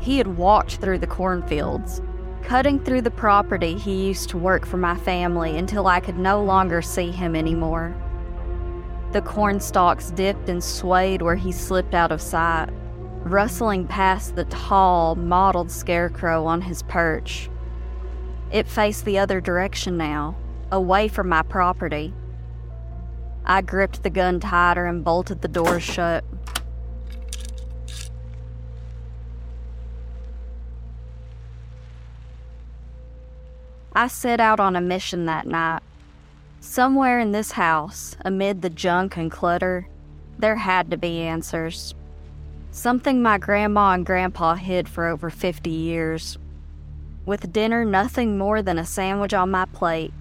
[0.00, 2.02] He had walked through the cornfields,
[2.42, 6.42] cutting through the property he used to work for my family until I could no
[6.42, 7.94] longer see him anymore.
[9.12, 12.70] The corn stalks dipped and swayed where he slipped out of sight,
[13.22, 17.48] rustling past the tall, mottled scarecrow on his perch.
[18.52, 20.36] It faced the other direction now,
[20.70, 22.12] away from my property.
[23.46, 26.22] I gripped the gun tighter and bolted the doors shut.
[33.94, 35.82] I set out on a mission that night.
[36.60, 39.88] Somewhere in this house, amid the junk and clutter,
[40.38, 41.94] there had to be answers.
[42.70, 46.38] Something my grandma and grandpa hid for over 50 years.
[47.24, 50.12] With dinner nothing more than a sandwich on my plate,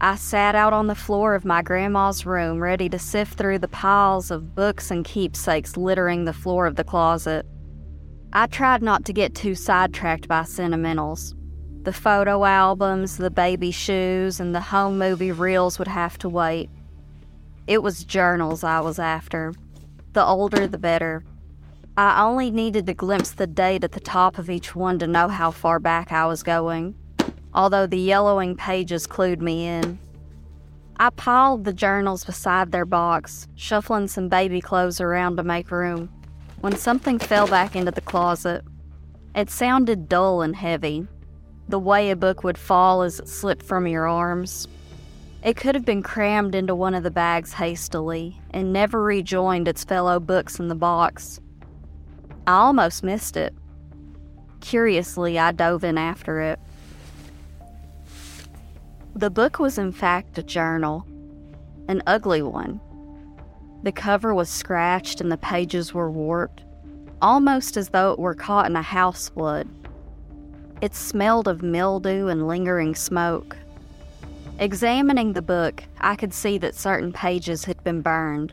[0.00, 3.68] I sat out on the floor of my grandma's room ready to sift through the
[3.68, 7.44] piles of books and keepsakes littering the floor of the closet.
[8.32, 11.34] I tried not to get too sidetracked by sentimentals.
[11.82, 16.70] The photo albums, the baby shoes, and the home movie reels would have to wait.
[17.66, 19.52] It was journals I was after.
[20.14, 21.22] The older, the better.
[21.98, 25.28] I only needed to glimpse the date at the top of each one to know
[25.28, 26.94] how far back I was going,
[27.54, 29.98] although the yellowing pages clued me in.
[30.98, 36.10] I piled the journals beside their box, shuffling some baby clothes around to make room,
[36.60, 38.62] when something fell back into the closet.
[39.34, 41.06] It sounded dull and heavy,
[41.66, 44.68] the way a book would fall as it slipped from your arms.
[45.42, 49.82] It could have been crammed into one of the bags hastily and never rejoined its
[49.82, 51.40] fellow books in the box.
[52.46, 53.54] I almost missed it.
[54.60, 56.60] Curiously, I dove in after it.
[59.14, 61.06] The book was, in fact, a journal,
[61.88, 62.80] an ugly one.
[63.82, 66.62] The cover was scratched and the pages were warped,
[67.22, 69.68] almost as though it were caught in a house flood.
[70.80, 73.56] It smelled of mildew and lingering smoke.
[74.58, 78.52] Examining the book, I could see that certain pages had been burned.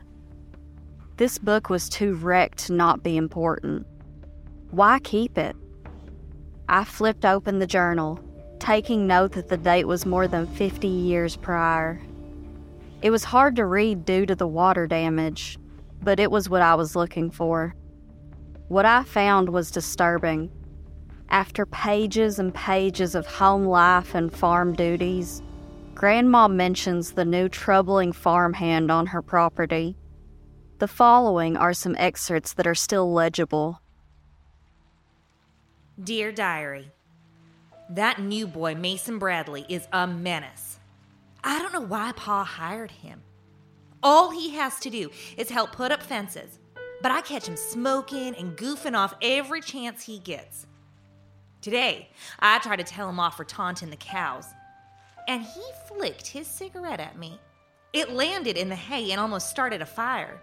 [1.15, 3.85] This book was too wrecked to not be important.
[4.71, 5.55] Why keep it?
[6.67, 8.19] I flipped open the journal,
[8.57, 12.01] taking note that the date was more than 50 years prior.
[13.03, 15.59] It was hard to read due to the water damage,
[16.01, 17.75] but it was what I was looking for.
[18.67, 20.49] What I found was disturbing.
[21.29, 25.43] After pages and pages of home life and farm duties,
[25.93, 29.95] Grandma mentions the new troubling farmhand on her property.
[30.79, 33.79] The following are some excerpts that are still legible.
[36.03, 36.91] Dear Diary,
[37.89, 40.79] that new boy, Mason Bradley, is a menace.
[41.43, 43.21] I don't know why Pa hired him.
[44.01, 46.59] All he has to do is help put up fences,
[47.01, 50.65] but I catch him smoking and goofing off every chance he gets.
[51.61, 52.09] Today,
[52.39, 54.47] I tried to tell him off for taunting the cows,
[55.27, 57.39] and he flicked his cigarette at me.
[57.93, 60.41] It landed in the hay and almost started a fire.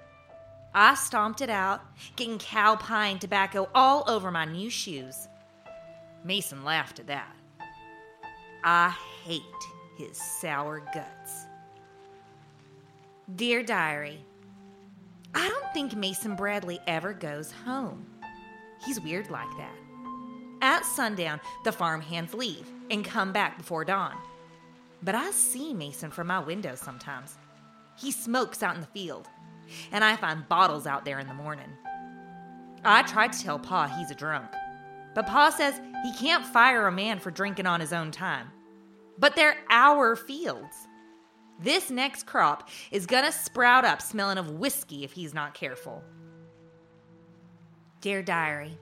[0.75, 1.83] I stomped it out,
[2.17, 5.29] getting cow pine tobacco all over my new shoes.
[6.25, 7.35] Mason laughed at that.
[8.63, 9.43] I hate
[9.97, 11.47] his sour guts.
[13.35, 14.25] Dear Diary,
[15.35, 18.07] I don't think Mason Bradley ever goes home.
[18.85, 19.75] He's weird like that.
[20.63, 24.15] At sundown, the farm hands leave and come back before dawn.
[25.03, 27.39] But I see Mason from my window sometimes.
[27.97, 29.29] He smokes out in the field,
[29.93, 31.71] and I find bottles out there in the morning.
[32.85, 34.51] I tried to tell Pa he's a drunk,
[35.15, 38.49] but Pa says he can't fire a man for drinking on his own time.
[39.19, 40.77] But they're our fields.
[41.59, 46.03] This next crop is gonna sprout up smelling of whiskey if he's not careful.
[48.01, 48.79] Dear Diary,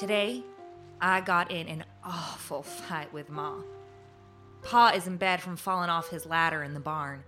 [0.00, 0.42] Today,
[0.98, 3.60] I got in an awful fight with Ma.
[4.62, 7.22] Pa is in bed from falling off his ladder in the barn.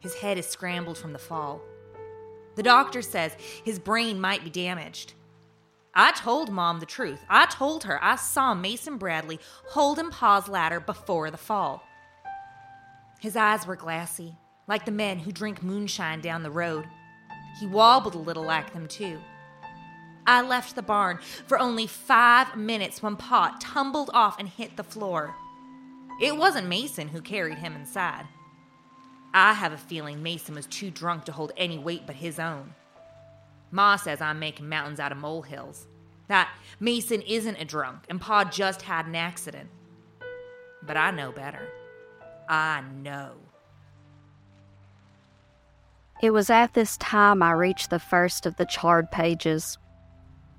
[0.00, 1.60] His head is scrambled from the fall.
[2.56, 5.14] The doctor says his brain might be damaged.
[5.94, 7.20] I told Mom the truth.
[7.28, 9.40] I told her I saw Mason Bradley
[9.70, 11.82] holding Pa's ladder before the fall.
[13.20, 14.36] His eyes were glassy,
[14.68, 16.86] like the men who drink moonshine down the road.
[17.58, 19.18] He wobbled a little like them, too.
[20.26, 24.84] I left the barn for only five minutes when Pa tumbled off and hit the
[24.84, 25.34] floor.
[26.20, 28.26] It wasn't Mason who carried him inside.
[29.38, 32.74] I have a feeling Mason was too drunk to hold any weight but his own.
[33.70, 35.86] Ma says I'm making mountains out of molehills.
[36.26, 39.70] That Mason isn't a drunk and Pa just had an accident.
[40.82, 41.68] But I know better.
[42.48, 43.34] I know.
[46.20, 49.78] It was at this time I reached the first of the charred pages,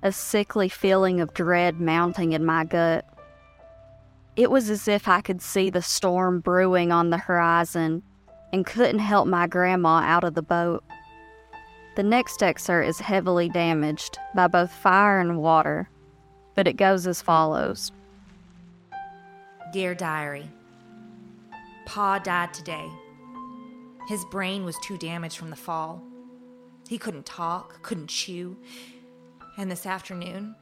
[0.02, 3.04] a sickly feeling of dread mounting in my gut.
[4.36, 8.04] It was as if I could see the storm brewing on the horizon
[8.52, 10.84] and couldn't help my grandma out of the boat.
[11.96, 15.88] The next excerpt is heavily damaged by both fire and water,
[16.54, 17.92] but it goes as follows
[19.72, 20.48] Dear Diary,
[21.86, 22.88] Pa died today.
[24.08, 26.02] His brain was too damaged from the fall.
[26.88, 28.56] He couldn't talk, couldn't chew,
[29.56, 30.56] and this afternoon,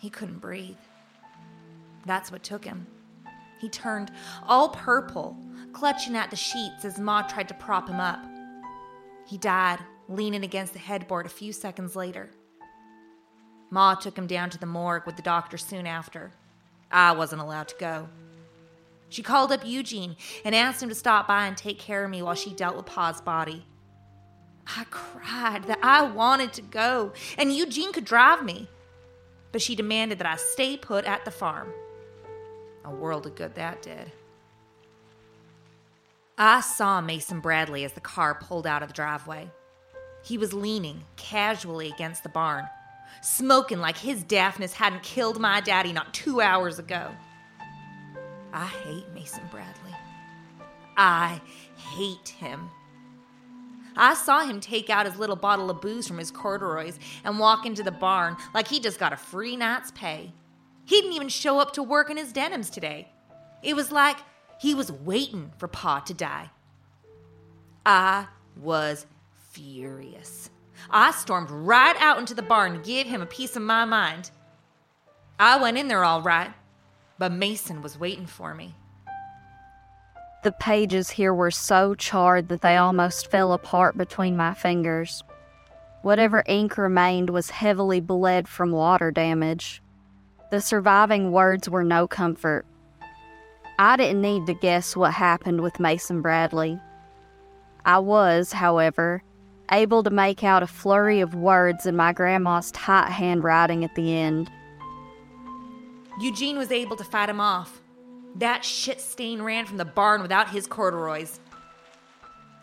[0.00, 0.76] he couldn't breathe.
[2.06, 2.86] That's what took him.
[3.60, 4.12] He turned
[4.46, 5.36] all purple,
[5.78, 8.18] clutching at the sheets as Ma tried to prop him up.
[9.24, 12.30] He died leaning against the headboard a few seconds later.
[13.70, 16.32] Ma took him down to the morgue with the doctor soon after.
[16.90, 18.08] I wasn't allowed to go.
[19.08, 22.22] She called up Eugene and asked him to stop by and take care of me
[22.22, 23.64] while she dealt with Pa's body.
[24.66, 28.68] I cried that I wanted to go and Eugene could drive me,
[29.52, 31.72] but she demanded that I stay put at the farm.
[32.84, 34.10] A world of good that did.
[36.40, 39.50] I saw Mason Bradley as the car pulled out of the driveway.
[40.22, 42.64] He was leaning casually against the barn,
[43.20, 47.10] smoking like his daftness hadn't killed my daddy not two hours ago.
[48.52, 49.96] I hate Mason Bradley.
[50.96, 51.40] I
[51.76, 52.70] hate him.
[53.96, 57.66] I saw him take out his little bottle of booze from his corduroys and walk
[57.66, 60.32] into the barn like he just got a free night's pay.
[60.84, 63.08] He didn't even show up to work in his denims today.
[63.64, 64.18] It was like
[64.58, 66.50] he was waiting for Pa to die.
[67.86, 69.06] I was
[69.50, 70.50] furious.
[70.90, 74.30] I stormed right out into the barn to give him a piece of my mind.
[75.38, 76.52] I went in there all right,
[77.18, 78.74] but Mason was waiting for me.
[80.44, 85.22] The pages here were so charred that they almost fell apart between my fingers.
[86.02, 89.82] Whatever ink remained was heavily bled from water damage.
[90.50, 92.66] The surviving words were no comfort.
[93.80, 96.80] I didn't need to guess what happened with Mason Bradley.
[97.84, 99.22] I was, however,
[99.70, 104.14] able to make out a flurry of words in my grandma's tight handwriting at the
[104.14, 104.50] end.
[106.20, 107.80] Eugene was able to fight him off.
[108.34, 111.38] That shit stain ran from the barn without his corduroys.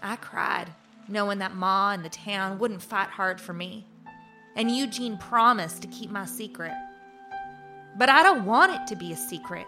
[0.03, 0.67] I cried,
[1.07, 3.85] knowing that Ma and the town wouldn't fight hard for me.
[4.57, 6.73] And Eugene promised to keep my secret.
[7.97, 9.65] But I don't want it to be a secret.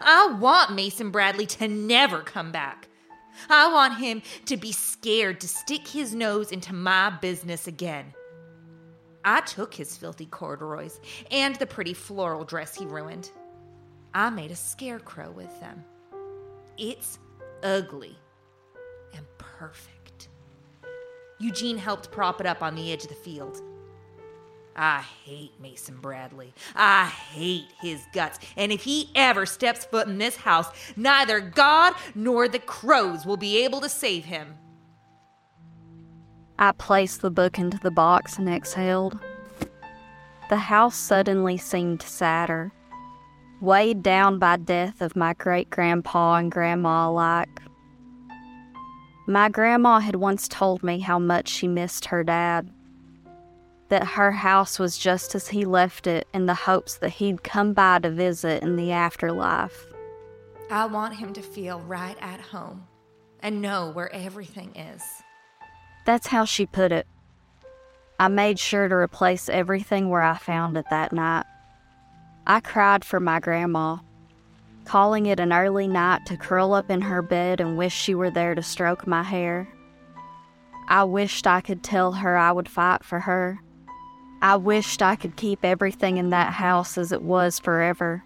[0.00, 2.88] I want Mason Bradley to never come back.
[3.48, 8.14] I want him to be scared to stick his nose into my business again.
[9.24, 13.30] I took his filthy corduroys and the pretty floral dress he ruined.
[14.12, 15.84] I made a scarecrow with them.
[16.76, 17.18] It's
[17.62, 18.16] ugly
[19.14, 20.28] and perfect.
[21.40, 23.60] Eugene helped prop it up on the edge of the field.
[24.76, 26.52] I hate Mason Bradley.
[26.74, 28.38] I hate his guts.
[28.56, 33.36] And if he ever steps foot in this house, neither God nor the crows will
[33.36, 34.54] be able to save him.
[36.58, 39.18] I placed the book into the box and exhaled.
[40.50, 42.72] The house suddenly seemed sadder,
[43.60, 47.60] weighed down by death of my great grandpa and grandma alike.
[49.26, 52.73] My grandma had once told me how much she missed her dad
[53.94, 57.72] that her house was just as he left it in the hopes that he'd come
[57.72, 59.86] by to visit in the afterlife.
[60.68, 62.88] I want him to feel right at home
[63.38, 65.00] and know where everything is.
[66.06, 67.06] That's how she put it.
[68.18, 71.46] I made sure to replace everything where I found it that night.
[72.48, 73.98] I cried for my grandma,
[74.84, 78.30] calling it an early night to curl up in her bed and wish she were
[78.32, 79.68] there to stroke my hair.
[80.88, 83.60] I wished I could tell her I would fight for her
[84.44, 88.24] I wished I could keep everything in that house as it was forever.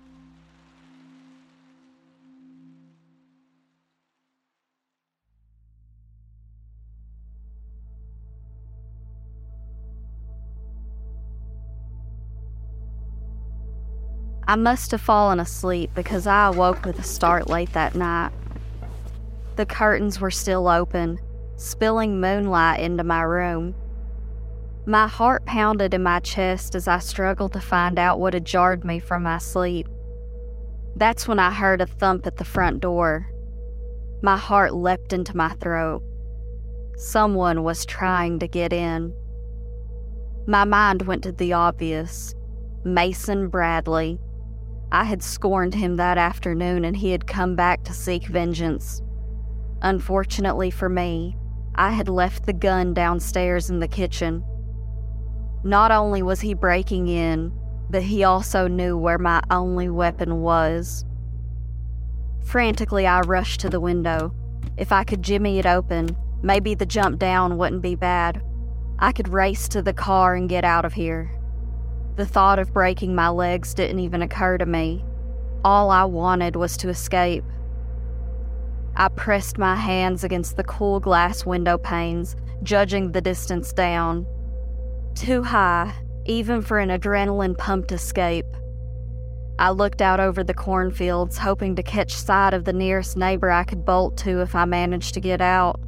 [14.48, 18.32] I must have fallen asleep because I awoke with a start late that night.
[19.54, 21.20] The curtains were still open,
[21.54, 23.76] spilling moonlight into my room.
[24.88, 28.86] My heart pounded in my chest as I struggled to find out what had jarred
[28.86, 29.86] me from my sleep.
[30.96, 33.30] That's when I heard a thump at the front door.
[34.22, 36.02] My heart leapt into my throat.
[36.96, 39.12] Someone was trying to get in.
[40.46, 42.34] My mind went to the obvious
[42.82, 44.18] Mason Bradley.
[44.90, 49.02] I had scorned him that afternoon and he had come back to seek vengeance.
[49.82, 51.36] Unfortunately for me,
[51.74, 54.42] I had left the gun downstairs in the kitchen.
[55.64, 57.52] Not only was he breaking in,
[57.90, 61.04] but he also knew where my only weapon was.
[62.44, 64.34] Frantically, I rushed to the window.
[64.76, 68.42] If I could jimmy it open, maybe the jump down wouldn't be bad.
[68.98, 71.30] I could race to the car and get out of here.
[72.16, 75.04] The thought of breaking my legs didn't even occur to me.
[75.64, 77.44] All I wanted was to escape.
[78.96, 84.26] I pressed my hands against the cool glass window panes, judging the distance down.
[85.18, 85.94] Too high,
[86.26, 88.46] even for an adrenaline pumped escape.
[89.58, 93.64] I looked out over the cornfields, hoping to catch sight of the nearest neighbor I
[93.64, 95.80] could bolt to if I managed to get out.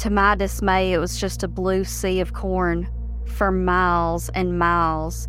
[0.00, 2.90] To my dismay, it was just a blue sea of corn
[3.24, 5.26] for miles and miles.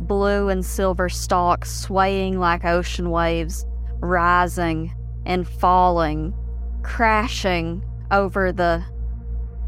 [0.00, 3.64] Blue and silver stalks swaying like ocean waves,
[4.00, 4.92] rising
[5.24, 6.34] and falling,
[6.82, 8.84] crashing over the.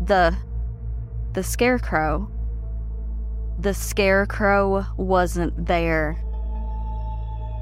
[0.04, 0.36] the.
[1.32, 2.31] the scarecrow.
[3.62, 6.20] The scarecrow wasn't there.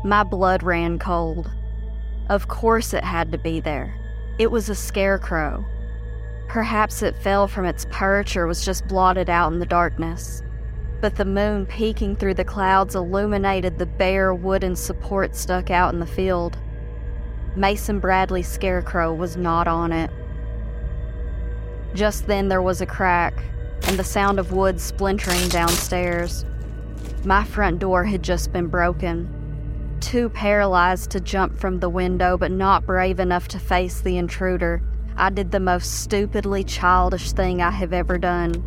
[0.02, 1.50] My blood ran cold.
[2.30, 3.94] Of course, it had to be there.
[4.38, 5.62] It was a scarecrow.
[6.48, 10.42] Perhaps it fell from its perch or was just blotted out in the darkness.
[11.02, 16.00] But the moon peeking through the clouds illuminated the bare wooden support stuck out in
[16.00, 16.56] the field.
[17.56, 20.10] Mason Bradley's scarecrow was not on it.
[21.92, 23.34] Just then there was a crack
[23.86, 26.44] and the sound of wood splintering downstairs.
[27.24, 29.36] My front door had just been broken.
[30.00, 34.82] Too paralyzed to jump from the window, but not brave enough to face the intruder,
[35.16, 38.64] I did the most stupidly childish thing I have ever done.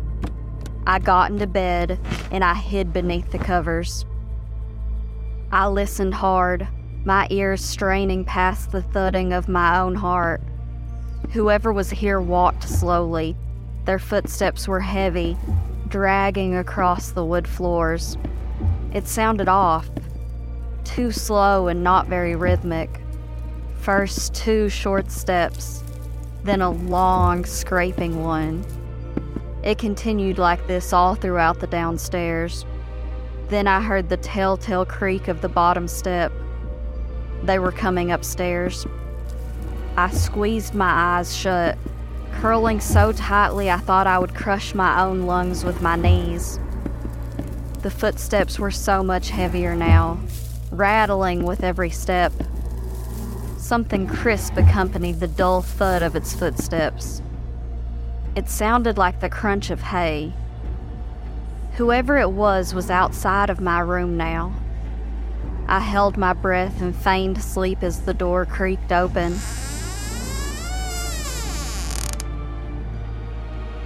[0.86, 1.98] I got into bed
[2.30, 4.06] and I hid beneath the covers.
[5.50, 6.68] I listened hard,
[7.04, 10.42] my ears straining past the thudding of my own heart.
[11.32, 13.36] Whoever was here walked slowly.
[13.84, 15.36] Their footsteps were heavy,
[15.88, 18.16] dragging across the wood floors.
[18.92, 19.90] It sounded off,
[20.84, 23.00] too slow and not very rhythmic.
[23.76, 25.84] First, two short steps,
[26.44, 28.64] then a long scraping one.
[29.62, 32.64] It continued like this all throughout the downstairs.
[33.48, 36.32] Then I heard the telltale creak of the bottom step.
[37.42, 38.86] They were coming upstairs.
[39.96, 41.78] I squeezed my eyes shut,
[42.40, 46.58] curling so tightly I thought I would crush my own lungs with my knees.
[47.82, 50.18] The footsteps were so much heavier now,
[50.70, 52.32] rattling with every step.
[53.58, 57.22] Something crisp accompanied the dull thud of its footsteps.
[58.36, 60.32] It sounded like the crunch of hay.
[61.76, 64.54] Whoever it was was outside of my room now.
[65.66, 69.38] I held my breath and feigned sleep as the door creaked open.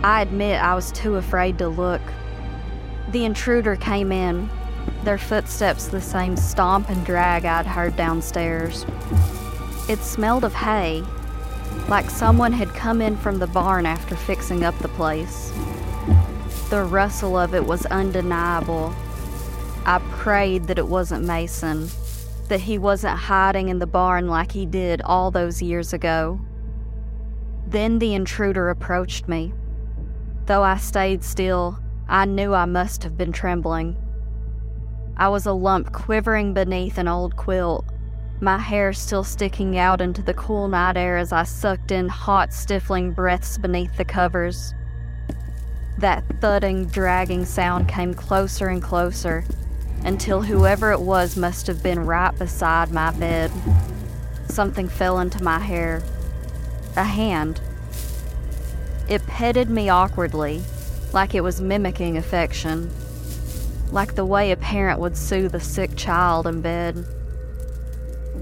[0.02, 2.02] I admit I was too afraid to look.
[3.10, 4.48] The intruder came in,
[5.02, 8.86] their footsteps the same stomp and drag I'd heard downstairs.
[9.88, 11.02] It smelled of hay,
[11.88, 15.52] like someone had come in from the barn after fixing up the place.
[16.70, 18.94] The rustle of it was undeniable.
[19.84, 21.88] I prayed that it wasn't Mason,
[22.48, 26.40] that he wasn't hiding in the barn like he did all those years ago.
[27.66, 29.52] Then the intruder approached me.
[30.48, 31.78] Though I stayed still,
[32.08, 33.96] I knew I must have been trembling.
[35.16, 37.84] I was a lump quivering beneath an old quilt
[38.40, 42.52] my hair still sticking out into the cool night air as I sucked in hot,
[42.52, 44.74] stifling breaths beneath the covers.
[45.98, 49.44] That thudding, dragging sound came closer and closer
[50.04, 53.50] until whoever it was must have been right beside my bed.
[54.46, 56.00] Something fell into my hair.
[56.96, 57.60] A hand.
[59.08, 60.62] It petted me awkwardly,
[61.14, 62.90] like it was mimicking affection,
[63.90, 67.06] like the way a parent would soothe a sick child in bed.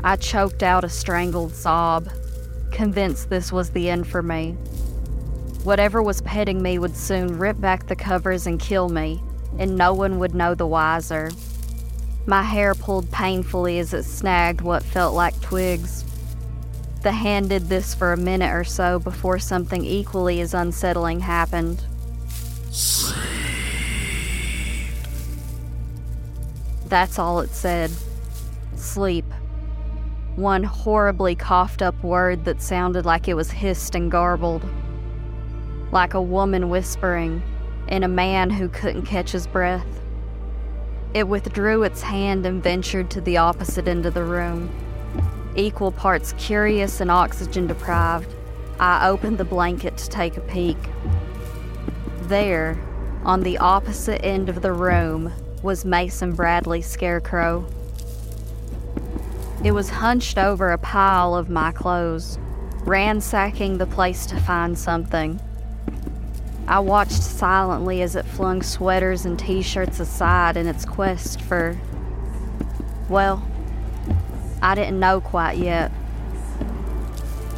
[0.02, 2.08] I choked out a strangled sob,
[2.72, 4.52] convinced this was the end for me.
[5.62, 9.22] Whatever was petting me would soon rip back the covers and kill me,
[9.58, 11.30] and no one would know the wiser.
[12.26, 16.04] My hair pulled painfully as it snagged what felt like twigs.
[17.03, 21.84] The hand did this for a minute or so before something equally as unsettling happened.
[22.70, 23.16] Sleep.
[26.86, 27.90] That's all it said.
[28.74, 29.24] Sleep
[30.36, 34.62] one horribly coughed up word that sounded like it was hissed and garbled.
[35.90, 37.42] Like a woman whispering,
[37.88, 39.86] and a man who couldn't catch his breath.
[41.14, 44.70] It withdrew its hand and ventured to the opposite end of the room.
[45.57, 48.34] Equal parts curious and oxygen deprived,
[48.78, 50.76] I opened the blanket to take a peek.
[52.24, 52.78] There,
[53.24, 55.32] on the opposite end of the room,
[55.62, 57.66] was Mason Bradley's scarecrow.
[59.64, 62.38] It was hunched over a pile of my clothes,
[62.84, 65.40] ransacking the place to find something.
[66.68, 71.78] I watched silently as it flung sweaters and t shirts aside in its quest for.
[73.09, 73.42] Well,
[74.66, 75.92] I didn't know quite yet.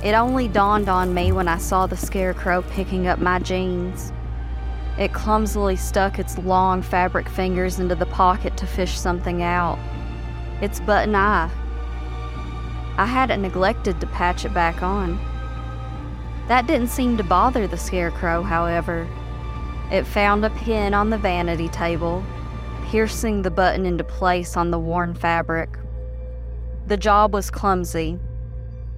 [0.05, 4.13] It only dawned on me when I saw the scarecrow picking up my jeans.
[4.99, 9.79] It clumsily stuck its long fabric fingers into the pocket to fish something out.
[10.61, 11.51] Its button eye.
[12.99, 15.19] I hadn't neglected to patch it back on.
[16.49, 19.09] That didn't seem to bother the scarecrow, however.
[19.91, 22.23] It found a pin on the vanity table,
[22.91, 25.71] piercing the button into place on the worn fabric.
[26.89, 28.19] The job was clumsy,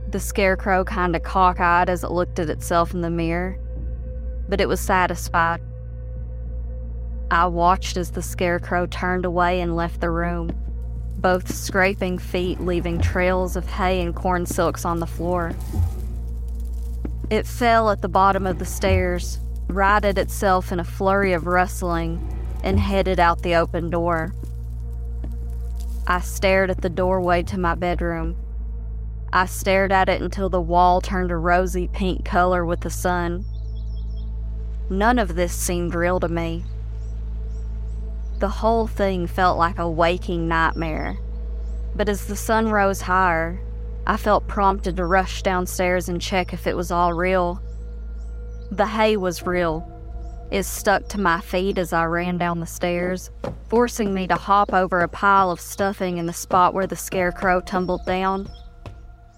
[0.09, 3.59] the scarecrow kind of cockeyed as it looked at itself in the mirror,
[4.49, 5.61] but it was satisfied.
[7.33, 10.53] I watched as the scarecrow turned away and left the room,
[11.17, 15.51] both scraping feet leaving trails of hay and corn silks on the floor.
[17.29, 22.21] It fell at the bottom of the stairs, righted itself in a flurry of rustling,
[22.63, 24.33] and headed out the open door.
[26.11, 28.37] I stared at the doorway to my bedroom
[29.33, 33.45] I stared at it until the wall turned a rosy pink color with the sun.
[34.89, 36.65] None of this seemed real to me.
[38.41, 41.17] The whole thing felt like a waking nightmare.
[41.95, 43.61] But as the sun rose higher,
[44.05, 47.63] I felt prompted to rush downstairs and check if it was all real.
[48.73, 49.87] The hay was real.
[50.51, 53.31] It stuck to my feet as I ran down the stairs,
[53.69, 57.61] forcing me to hop over a pile of stuffing in the spot where the scarecrow
[57.61, 58.49] tumbled down.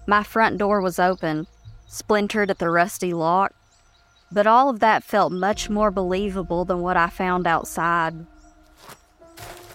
[0.07, 1.45] My front door was open,
[1.85, 3.53] splintered at the rusty lock,
[4.31, 8.25] but all of that felt much more believable than what I found outside.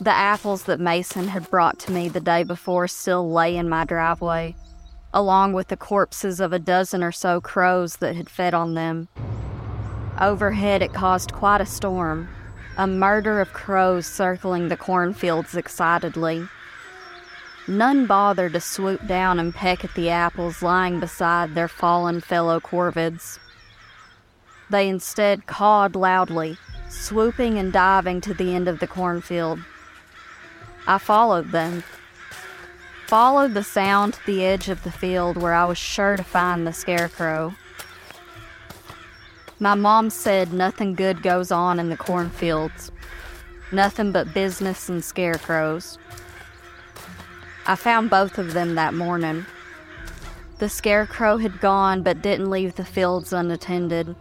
[0.01, 3.85] The apples that Mason had brought to me the day before still lay in my
[3.85, 4.57] driveway,
[5.15, 9.09] along with the corpses of a dozen or so crows that had fed on them.
[10.21, 12.29] Overhead, it caused quite a storm,
[12.77, 16.49] a murder of crows circling the cornfields excitedly.
[17.69, 22.59] None bothered to swoop down and peck at the apples lying beside their fallen fellow
[22.59, 23.39] corvids.
[24.71, 26.57] They instead cawed loudly,
[26.89, 29.61] swooping and diving to the end of the cornfield.
[30.87, 31.85] I followed them.
[33.07, 36.67] Followed the sound to the edge of the field where I was sure to find
[36.67, 37.55] the scarecrow.
[39.61, 42.93] My mom said nothing good goes on in the cornfields.
[43.73, 45.99] Nothing but business and scarecrows.
[47.67, 49.47] I found both of them that morning.
[50.59, 54.15] The scarecrow had gone but didn't leave the fields unattended.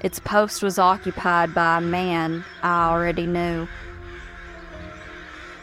[0.00, 3.68] Its post was occupied by a man I already knew.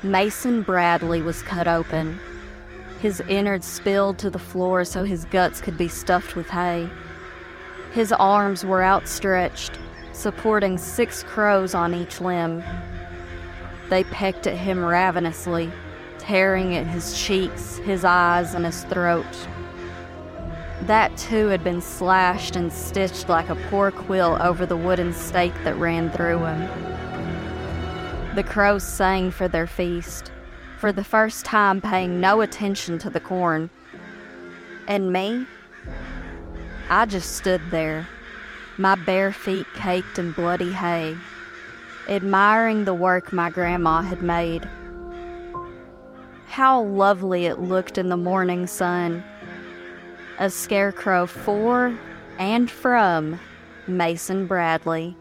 [0.01, 2.19] Mason Bradley was cut open.
[3.01, 6.89] His innards spilled to the floor so his guts could be stuffed with hay.
[7.93, 9.77] His arms were outstretched,
[10.13, 12.63] supporting six crows on each limb.
[13.89, 15.71] They pecked at him ravenously,
[16.17, 19.47] tearing at his cheeks, his eyes, and his throat.
[20.81, 25.53] That too had been slashed and stitched like a poor quill over the wooden stake
[25.63, 28.35] that ran through him.
[28.35, 30.31] The crows sang for their feast,
[30.79, 33.69] for the first time paying no attention to the corn.
[34.87, 35.45] And me?
[36.89, 38.07] I just stood there,
[38.77, 41.17] my bare feet caked in bloody hay,
[42.07, 44.67] admiring the work my grandma had made.
[46.47, 49.23] How lovely it looked in the morning sun.
[50.37, 51.97] A scarecrow for
[52.37, 53.39] and from
[53.87, 55.15] Mason Bradley.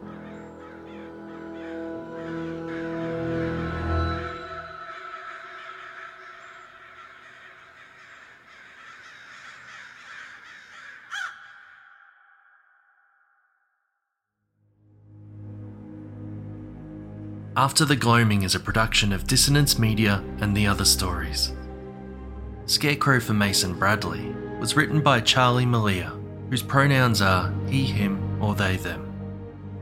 [17.55, 21.53] After the Gloaming is a production of Dissonance Media and the Other Stories.
[22.65, 28.55] Scarecrow for Mason Bradley was written by Charlie Maliha, whose pronouns are he, him, or
[28.55, 29.13] they, them.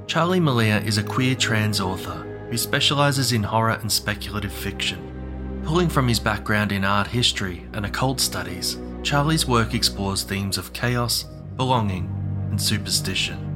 [0.09, 5.63] Charlie Maliha is a queer trans author who specialises in horror and speculative fiction.
[5.65, 10.73] Pulling from his background in art history and occult studies, Charlie's work explores themes of
[10.73, 11.23] chaos,
[11.57, 12.13] belonging,
[12.51, 13.47] and superstition.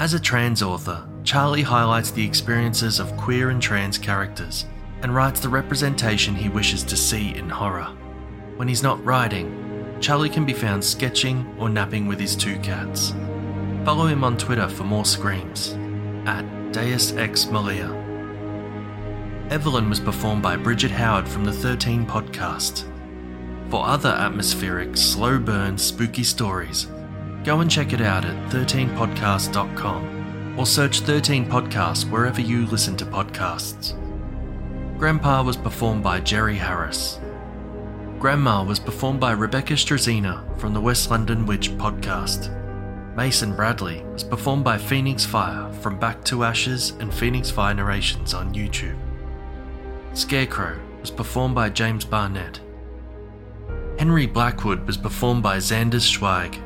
[0.00, 4.66] As a trans author, Charlie highlights the experiences of queer and trans characters,
[5.02, 7.88] and writes the representation he wishes to see in horror.
[8.56, 13.14] When he's not writing, Charlie can be found sketching or napping with his two cats.
[13.84, 15.76] Follow him on Twitter for more screams
[16.26, 18.00] at Deus Ex Maliha.
[19.50, 22.88] Evelyn was performed by Bridgett Howard from the 13 podcast.
[23.70, 26.86] For other atmospheric, slow burn, spooky stories,
[27.44, 30.21] go and check it out at 13podcast.com
[30.56, 33.98] or search 13 Podcasts wherever you listen to podcasts.
[34.98, 37.18] Grandpa was performed by Jerry Harris.
[38.18, 42.56] Grandma was performed by Rebecca Struzyna from the West London Witch podcast.
[43.16, 48.32] Mason Bradley was performed by Phoenix Fire from Back to Ashes and Phoenix Fire Narrations
[48.32, 48.96] on YouTube.
[50.14, 52.60] Scarecrow was performed by James Barnett.
[53.98, 56.58] Henry Blackwood was performed by Xander Zweig.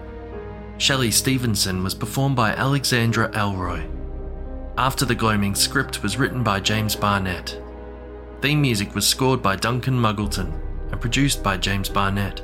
[0.78, 3.86] Shelly Stevenson was performed by Alexandra Elroy.
[4.76, 7.58] After the Gloaming script was written by James Barnett.
[8.42, 10.52] Theme music was scored by Duncan Muggleton
[10.92, 12.42] and produced by James Barnett.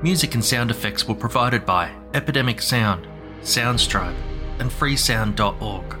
[0.00, 3.08] Music and sound effects were provided by Epidemic Sound,
[3.42, 4.14] Soundstripe,
[4.60, 5.98] and freesound.org.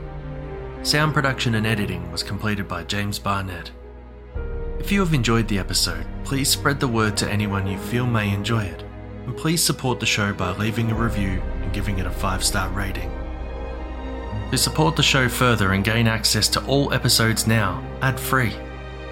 [0.86, 3.72] Sound production and editing was completed by James Barnett.
[4.78, 8.32] If you have enjoyed the episode, please spread the word to anyone you feel may
[8.32, 8.84] enjoy it,
[9.26, 12.68] and please support the show by leaving a review and giving it a 5 star
[12.70, 13.10] rating.
[14.50, 18.54] To support the show further and gain access to all episodes now, ad free,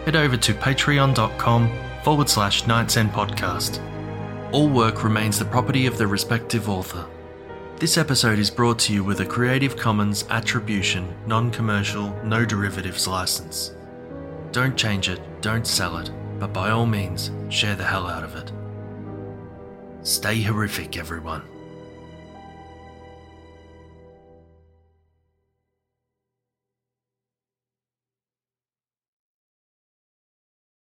[0.05, 1.73] head over to patreon.com
[2.05, 3.81] forward slash Nights End Podcast.
[4.53, 7.05] All work remains the property of the respective author.
[7.79, 13.09] This episode is brought to you with a Creative Commons Attribution, Non Commercial, No Derivatives
[13.09, 13.75] license.
[14.53, 18.37] Don't change it, don't sell it, but by all means, share the hell out of
[18.37, 18.53] it.
[20.05, 21.54] Stay horrific, everyone.